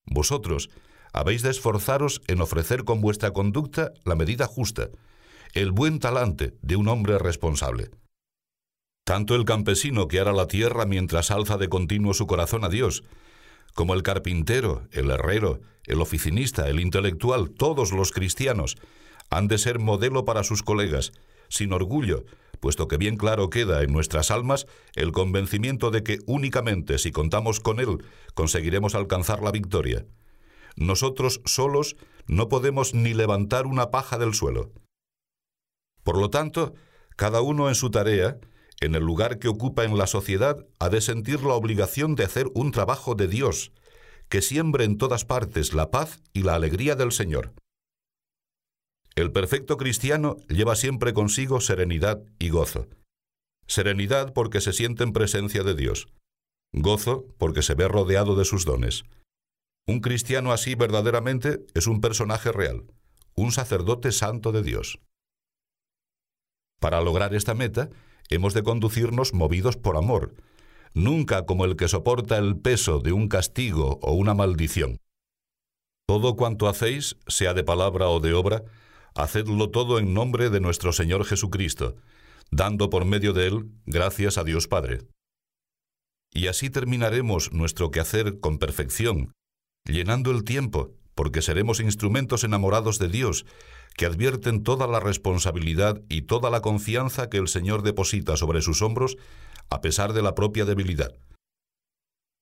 Vosotros 0.05 0.69
habéis 1.13 1.43
de 1.43 1.51
esforzaros 1.51 2.21
en 2.27 2.41
ofrecer 2.41 2.83
con 2.83 3.01
vuestra 3.01 3.31
conducta 3.31 3.93
la 4.03 4.15
medida 4.15 4.47
justa, 4.47 4.89
el 5.53 5.71
buen 5.71 5.99
talante 5.99 6.57
de 6.61 6.75
un 6.75 6.87
hombre 6.87 7.19
responsable. 7.19 7.91
Tanto 9.03 9.35
el 9.35 9.43
campesino 9.43 10.07
que 10.07 10.19
ara 10.19 10.31
la 10.31 10.47
tierra 10.47 10.85
mientras 10.85 11.29
alza 11.29 11.57
de 11.57 11.67
continuo 11.67 12.13
su 12.13 12.25
corazón 12.25 12.63
a 12.63 12.69
Dios, 12.69 13.03
como 13.73 13.93
el 13.93 14.03
carpintero, 14.03 14.87
el 14.91 15.09
herrero, 15.09 15.59
el 15.85 15.99
oficinista, 15.99 16.69
el 16.69 16.79
intelectual, 16.79 17.49
todos 17.49 17.91
los 17.91 18.11
cristianos, 18.11 18.77
han 19.29 19.47
de 19.47 19.57
ser 19.57 19.79
modelo 19.79 20.25
para 20.25 20.43
sus 20.43 20.63
colegas, 20.63 21.11
sin 21.49 21.73
orgullo, 21.73 22.23
puesto 22.59 22.87
que 22.87 22.97
bien 22.97 23.17
claro 23.17 23.49
queda 23.49 23.83
en 23.83 23.91
nuestras 23.91 24.31
almas 24.31 24.67
el 24.95 25.11
convencimiento 25.11 25.91
de 25.91 26.03
que 26.03 26.19
únicamente 26.25 26.97
si 26.97 27.11
contamos 27.11 27.59
con 27.59 27.81
Él 27.81 28.05
conseguiremos 28.35 28.95
alcanzar 28.95 29.41
la 29.41 29.51
victoria. 29.51 30.05
Nosotros 30.77 31.41
solos 31.43 31.97
no 32.25 32.47
podemos 32.47 32.93
ni 32.93 33.13
levantar 33.13 33.65
una 33.67 33.91
paja 33.91 34.17
del 34.17 34.33
suelo. 34.33 34.71
Por 36.03 36.17
lo 36.17 36.29
tanto, 36.29 36.73
cada 37.15 37.41
uno 37.41 37.69
en 37.69 37.75
su 37.75 37.91
tarea, 37.91 38.37
en 38.85 38.95
el 38.95 39.03
lugar 39.03 39.39
que 39.39 39.47
ocupa 39.47 39.83
en 39.83 39.97
la 39.97 40.07
sociedad, 40.07 40.65
ha 40.79 40.89
de 40.89 41.01
sentir 41.01 41.41
la 41.41 41.53
obligación 41.53 42.15
de 42.15 42.23
hacer 42.23 42.47
un 42.53 42.71
trabajo 42.71 43.15
de 43.15 43.27
Dios, 43.27 43.71
que 44.29 44.41
siembre 44.41 44.83
en 44.83 44.97
todas 44.97 45.25
partes 45.25 45.73
la 45.73 45.91
paz 45.91 46.21
y 46.33 46.43
la 46.43 46.55
alegría 46.55 46.95
del 46.95 47.11
Señor. 47.11 47.53
El 49.15 49.31
perfecto 49.31 49.77
cristiano 49.77 50.37
lleva 50.49 50.75
siempre 50.75 51.13
consigo 51.13 51.61
serenidad 51.61 52.23
y 52.39 52.49
gozo. 52.49 52.87
Serenidad 53.67 54.33
porque 54.33 54.59
se 54.59 54.73
siente 54.73 55.03
en 55.03 55.13
presencia 55.13 55.63
de 55.63 55.75
Dios. 55.75 56.07
Gozo 56.73 57.27
porque 57.37 57.61
se 57.61 57.75
ve 57.75 57.87
rodeado 57.87 58.35
de 58.35 58.45
sus 58.45 58.65
dones. 58.65 59.03
Un 59.85 59.99
cristiano 59.99 60.51
así 60.51 60.75
verdaderamente 60.75 61.65
es 61.75 61.87
un 61.87 62.01
personaje 62.01 62.51
real, 62.51 62.85
un 63.35 63.51
sacerdote 63.51 64.11
santo 64.11 64.51
de 64.51 64.63
Dios. 64.63 64.99
Para 66.79 67.01
lograr 67.01 67.35
esta 67.35 67.53
meta, 67.53 67.89
hemos 68.29 68.53
de 68.53 68.63
conducirnos 68.63 69.33
movidos 69.33 69.77
por 69.77 69.97
amor, 69.97 70.35
nunca 70.93 71.45
como 71.45 71.65
el 71.65 71.75
que 71.75 71.87
soporta 71.87 72.37
el 72.37 72.57
peso 72.57 72.99
de 72.99 73.11
un 73.11 73.27
castigo 73.27 73.99
o 74.01 74.13
una 74.13 74.33
maldición. 74.33 74.97
Todo 76.07 76.35
cuanto 76.35 76.67
hacéis, 76.67 77.15
sea 77.27 77.53
de 77.53 77.63
palabra 77.63 78.09
o 78.09 78.19
de 78.19 78.33
obra, 78.33 78.63
hacedlo 79.15 79.69
todo 79.69 79.99
en 79.99 80.13
nombre 80.13 80.49
de 80.49 80.59
nuestro 80.59 80.91
Señor 80.91 81.25
Jesucristo, 81.25 81.95
dando 82.51 82.89
por 82.89 83.05
medio 83.05 83.33
de 83.33 83.47
Él 83.47 83.71
gracias 83.85 84.37
a 84.37 84.43
Dios 84.43 84.67
Padre. 84.67 85.07
Y 86.31 86.47
así 86.47 86.69
terminaremos 86.69 87.53
nuestro 87.53 87.91
quehacer 87.91 88.39
con 88.39 88.57
perfección, 88.57 89.31
llenando 89.85 90.31
el 90.31 90.43
tiempo, 90.43 90.95
porque 91.15 91.41
seremos 91.41 91.79
instrumentos 91.79 92.43
enamorados 92.43 92.97
de 92.97 93.07
Dios, 93.07 93.45
que 93.95 94.05
advierten 94.05 94.63
toda 94.63 94.87
la 94.87 94.99
responsabilidad 94.99 96.01
y 96.09 96.23
toda 96.23 96.49
la 96.49 96.61
confianza 96.61 97.29
que 97.29 97.37
el 97.37 97.47
Señor 97.47 97.83
deposita 97.83 98.37
sobre 98.37 98.61
sus 98.61 98.81
hombros, 98.81 99.17
a 99.69 99.81
pesar 99.81 100.13
de 100.13 100.21
la 100.21 100.35
propia 100.35 100.65
debilidad. 100.65 101.13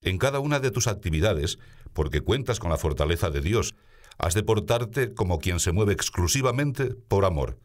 En 0.01 0.17
cada 0.17 0.39
una 0.39 0.59
de 0.59 0.71
tus 0.71 0.87
actividades, 0.87 1.59
porque 1.93 2.21
cuentas 2.21 2.59
con 2.59 2.71
la 2.71 2.77
fortaleza 2.77 3.29
de 3.29 3.41
Dios, 3.41 3.75
has 4.17 4.33
de 4.33 4.43
portarte 4.43 5.13
como 5.13 5.39
quien 5.39 5.59
se 5.59 5.71
mueve 5.71 5.93
exclusivamente 5.93 6.95
por 7.07 7.25
amor. 7.25 7.59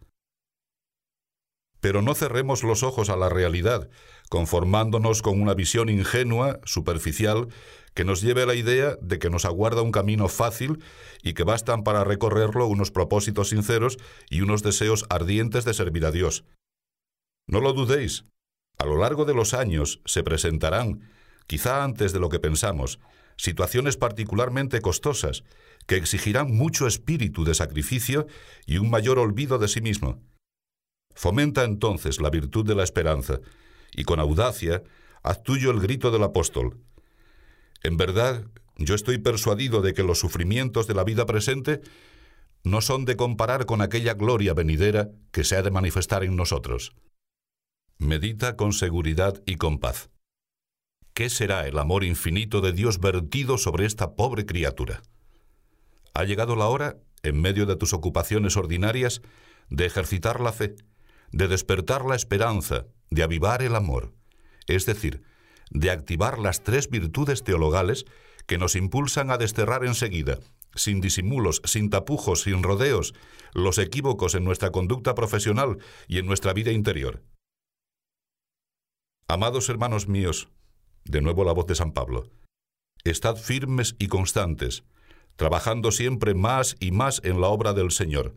Pero 1.87 2.03
no 2.03 2.17
cerremos 2.17 2.65
los 2.65 2.83
ojos 2.83 3.11
a 3.11 3.17
la 3.17 3.29
realidad, 3.29 3.89
conformándonos 4.29 5.23
con 5.23 5.41
una 5.41 5.55
visión 5.55 5.89
ingenua, 5.89 6.59
superficial, 6.65 7.47
que 7.95 8.05
nos 8.05 8.23
lleve 8.23 8.43
a 8.43 8.47
la 8.47 8.57
idea 8.57 8.97
de 9.01 9.21
que 9.21 9.31
nos 9.31 9.45
aguarda 9.45 9.83
un 9.83 9.93
camino 9.93 10.27
fácil 10.27 10.83
y 11.23 11.35
que 11.35 11.45
bastan 11.45 11.85
para 11.85 12.03
recorrerlo 12.03 12.67
unos 12.67 12.91
propósitos 12.91 13.51
sinceros 13.51 13.99
y 14.29 14.41
unos 14.41 14.65
deseos 14.65 15.07
ardientes 15.11 15.65
de 15.65 15.75
servir 15.75 16.05
a 16.05 16.11
Dios. 16.11 16.45
No 17.47 17.61
lo 17.61 17.73
dudéis, 17.73 18.25
a 18.79 18.85
lo 18.85 18.97
largo 18.97 19.25
de 19.25 19.35
los 19.35 19.55
años 19.55 20.01
se 20.07 20.25
presentarán, 20.25 21.09
quizá 21.47 21.85
antes 21.85 22.13
de 22.13 22.19
lo 22.19 22.31
que 22.31 22.41
pensamos, 22.41 22.99
situaciones 23.37 23.97
particularmente 23.97 24.81
costosas 24.81 25.45
que 25.87 25.95
exigirán 25.95 26.53
mucho 26.53 26.89
espíritu 26.89 27.45
de 27.45 27.55
sacrificio 27.55 28.27
y 28.67 28.79
un 28.79 28.91
mayor 28.91 29.21
olvido 29.21 29.59
de 29.59 29.69
sí 29.69 29.81
mismo. 29.81 30.21
Fomenta 31.17 31.65
entonces 31.65 32.21
la 32.21 32.29
virtud 32.29 32.67
de 32.67 32.75
la 32.75 32.85
esperanza 32.85 33.41
y 33.93 34.05
con 34.05 34.21
audacia 34.21 34.83
haz 35.23 35.43
tuyo 35.43 35.71
el 35.71 35.81
grito 35.81 36.11
del 36.11 36.23
apóstol. 36.23 36.79
En 37.83 37.97
verdad, 37.97 38.45
yo 38.77 38.95
estoy 38.95 39.17
persuadido 39.17 39.81
de 39.81 39.95
que 39.95 40.03
los 40.03 40.19
sufrimientos 40.21 40.87
de 40.87 40.95
la 40.95 41.05
vida 41.05 41.25
presente 41.25 41.81
no 42.65 42.83
son 42.83 43.07
de 43.07 43.17
comparar 43.17 43.65
con 43.65 43.81
aquella 43.81 44.13
gloria 44.13 44.53
venidera 44.53 45.09
que 45.33 45.43
se 45.43 45.57
ha 45.57 45.63
de 45.63 45.71
manifestar 45.71 46.23
en 46.23 46.37
nosotros. 46.37 46.93
Medita 47.97 48.57
con 48.57 48.75
seguridad 48.75 49.43
y 49.47 49.57
con 49.57 49.79
paz. 49.79 50.11
¿Qué 51.15 51.31
será 51.31 51.67
el 51.67 51.79
amor 51.79 52.05
infinito 52.05 52.61
de 52.61 52.73
Dios 52.73 53.01
vertido 53.01 53.57
sobre 53.57 53.87
esta 53.87 54.17
pobre 54.17 54.45
criatura? 54.45 55.03
Ha 56.13 56.25
llegado 56.25 56.57
la 56.57 56.67
hora, 56.67 56.99
en 57.23 57.41
medio 57.41 57.65
de 57.65 57.77
tus 57.77 57.95
ocupaciones 57.95 58.59
ordinarias, 58.59 59.23
de 59.71 59.87
ejercitar 59.87 60.41
la 60.41 60.53
fe, 60.53 60.77
de 61.33 61.49
despertar 61.49 62.05
la 62.05 62.17
esperanza, 62.17 62.87
de 63.11 63.23
avivar 63.23 63.63
el 63.63 63.75
amor, 63.75 64.13
es 64.67 64.87
decir, 64.87 65.23
de 65.71 65.91
activar 65.91 66.39
las 66.39 66.63
tres 66.63 66.89
virtudes 66.91 67.43
teologales 67.43 68.05
que 68.47 68.59
nos 68.59 68.77
impulsan 68.77 69.31
a 69.31 69.39
desterrar 69.39 69.85
enseguida, 69.85 70.39
sin 70.75 71.01
disimulos, 71.01 71.63
sin 71.65 71.91
tapujos, 71.91 72.43
sin 72.43 72.63
rodeos, 72.63 73.15
los 73.53 73.79
equívocos 73.79 74.35
en 74.35 74.45
nuestra 74.45 74.71
conducta 74.71 75.15
profesional 75.15 75.79
y 76.07 76.19
en 76.19 76.27
nuestra 76.27 76.53
vida 76.53 76.71
interior. 76.71 77.23
Amados 79.29 79.69
hermanos 79.69 80.07
míos, 80.07 80.49
de 81.05 81.21
nuevo 81.21 81.45
la 81.45 81.53
voz 81.53 81.67
de 81.67 81.75
San 81.75 81.93
Pablo, 81.93 82.31
estad 83.03 83.37
firmes 83.37 83.97
y 83.99 84.07
constantes, 84.07 84.85
trabajando 85.37 85.91
siempre 85.91 86.35
más 86.35 86.77
y 86.81 86.93
más 86.93 87.21
en 87.25 87.41
la 87.41 87.49
obra 87.49 87.73
del 87.73 87.91
Señor, 87.91 88.35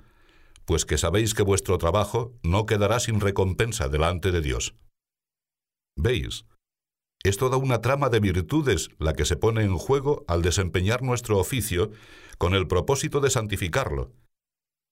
pues 0.70 0.86
que 0.86 1.00
sabéis 1.00 1.34
que 1.34 1.42
vuestro 1.42 1.80
trabajo 1.80 2.38
no 2.44 2.68
quedará 2.68 3.00
sin 3.00 3.22
recompensa 3.22 3.90
delante 3.90 4.32
de 4.32 4.40
Dios. 4.40 4.76
¿Veis? 5.98 6.46
Es 7.24 7.38
toda 7.38 7.58
una 7.58 7.82
trama 7.82 8.10
de 8.10 8.20
virtudes 8.20 8.90
la 9.00 9.14
que 9.14 9.26
se 9.26 9.36
pone 9.36 9.64
en 9.64 9.80
juego 9.80 10.26
al 10.28 10.44
desempeñar 10.44 11.02
nuestro 11.02 11.40
oficio 11.40 11.90
con 12.38 12.54
el 12.54 12.68
propósito 12.68 13.20
de 13.20 13.32
santificarlo. 13.32 14.12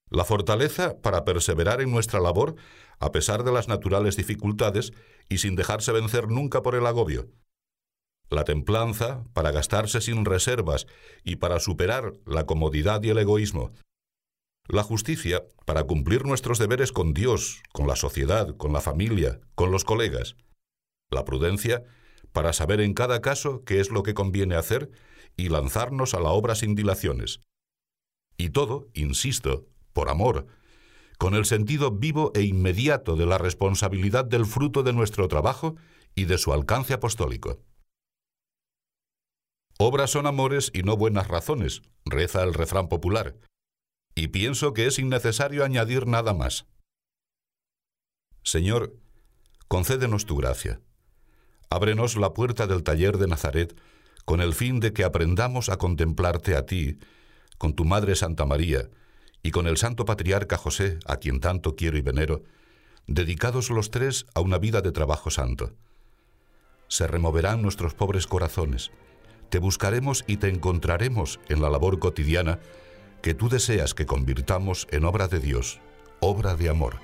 La 0.09 0.25
fortaleza 0.25 0.99
para 0.99 1.23
perseverar 1.25 1.79
en 1.79 1.91
nuestra 1.91 2.19
labor 2.19 2.55
a 2.97 3.11
pesar 3.11 3.43
de 3.43 3.51
las 3.51 3.67
naturales 3.67 4.17
dificultades 4.17 4.93
y 5.29 5.37
sin 5.37 5.55
dejarse 5.55 5.91
vencer 5.91 6.27
nunca 6.27 6.63
por 6.63 6.73
el 6.73 6.87
agobio. 6.87 7.29
La 8.31 8.45
templanza 8.45 9.25
para 9.33 9.51
gastarse 9.51 10.01
sin 10.01 10.25
reservas 10.25 10.87
y 11.23 11.35
para 11.35 11.59
superar 11.59 12.13
la 12.25 12.47
comodidad 12.47 13.03
y 13.03 13.09
el 13.09 13.19
egoísmo. 13.19 13.73
La 14.69 14.83
justicia 14.83 15.45
para 15.65 15.85
cumplir 15.85 16.25
nuestros 16.25 16.59
deberes 16.59 16.91
con 16.91 17.13
Dios, 17.13 17.61
con 17.71 17.87
la 17.87 17.95
sociedad, 17.95 18.57
con 18.57 18.73
la 18.73 18.81
familia, 18.81 19.39
con 19.55 19.71
los 19.71 19.85
colegas. 19.85 20.35
La 21.09 21.23
prudencia 21.23 21.83
para 22.33 22.51
saber 22.51 22.81
en 22.81 22.93
cada 22.93 23.21
caso 23.21 23.63
qué 23.63 23.79
es 23.79 23.91
lo 23.91 24.03
que 24.03 24.13
conviene 24.13 24.55
hacer 24.55 24.91
y 25.37 25.47
lanzarnos 25.47 26.13
a 26.13 26.19
la 26.19 26.31
obra 26.31 26.53
sin 26.55 26.75
dilaciones. 26.75 27.39
Y 28.35 28.49
todo, 28.49 28.89
insisto, 28.93 29.65
por 29.93 30.09
amor, 30.09 30.47
con 31.17 31.33
el 31.33 31.45
sentido 31.45 31.91
vivo 31.91 32.33
e 32.35 32.41
inmediato 32.41 33.15
de 33.15 33.25
la 33.25 33.37
responsabilidad 33.37 34.25
del 34.25 34.45
fruto 34.45 34.83
de 34.83 34.91
nuestro 34.91 35.29
trabajo 35.29 35.75
y 36.13 36.25
de 36.25 36.37
su 36.37 36.51
alcance 36.51 36.93
apostólico. 36.93 37.61
Obras 39.79 40.09
son 40.09 40.27
amores 40.27 40.71
y 40.73 40.83
no 40.83 40.97
buenas 40.97 41.29
razones, 41.29 41.83
reza 42.03 42.43
el 42.43 42.53
refrán 42.53 42.89
popular, 42.89 43.37
y 44.17 44.29
pienso 44.29 44.73
que 44.73 44.87
es 44.87 44.97
innecesario 44.97 45.63
añadir 45.63 46.07
nada 46.07 46.33
más. 46.33 46.65
Señor, 48.41 48.97
concédenos 49.67 50.25
tu 50.25 50.37
gracia. 50.37 50.81
Ábrenos 51.69 52.17
la 52.17 52.33
puerta 52.33 52.65
del 52.65 52.81
taller 52.81 53.19
de 53.19 53.27
Nazaret 53.27 53.79
con 54.25 54.41
el 54.41 54.55
fin 54.55 54.79
de 54.79 54.91
que 54.91 55.03
aprendamos 55.03 55.69
a 55.69 55.77
contemplarte 55.77 56.55
a 56.55 56.65
ti, 56.65 56.97
con 57.59 57.75
tu 57.75 57.85
Madre 57.85 58.15
Santa 58.15 58.47
María, 58.47 58.89
y 59.43 59.51
con 59.51 59.67
el 59.67 59.77
Santo 59.77 60.03
Patriarca 60.03 60.57
José, 60.57 60.97
a 61.05 61.17
quien 61.17 61.39
tanto 61.39 61.75
quiero 61.75 61.95
y 61.95 62.01
venero, 62.01 62.43
dedicados 63.05 63.69
los 63.69 63.91
tres 63.91 64.25
a 64.33 64.41
una 64.41 64.57
vida 64.57 64.81
de 64.81 64.91
trabajo 64.91 65.29
santo. 65.29 65.75
Se 66.87 67.05
removerán 67.05 67.61
nuestros 67.61 67.93
pobres 67.93 68.25
corazones, 68.25 68.89
te 69.49 69.59
buscaremos 69.59 70.23
y 70.25 70.37
te 70.37 70.49
encontraremos 70.49 71.39
en 71.49 71.61
la 71.61 71.69
labor 71.69 71.99
cotidiana 71.99 72.59
que 73.21 73.33
tú 73.33 73.49
deseas 73.49 73.93
que 73.93 74.05
convirtamos 74.05 74.87
en 74.91 75.05
obra 75.05 75.27
de 75.27 75.39
Dios, 75.39 75.79
obra 76.19 76.55
de 76.55 76.69
amor. 76.69 76.99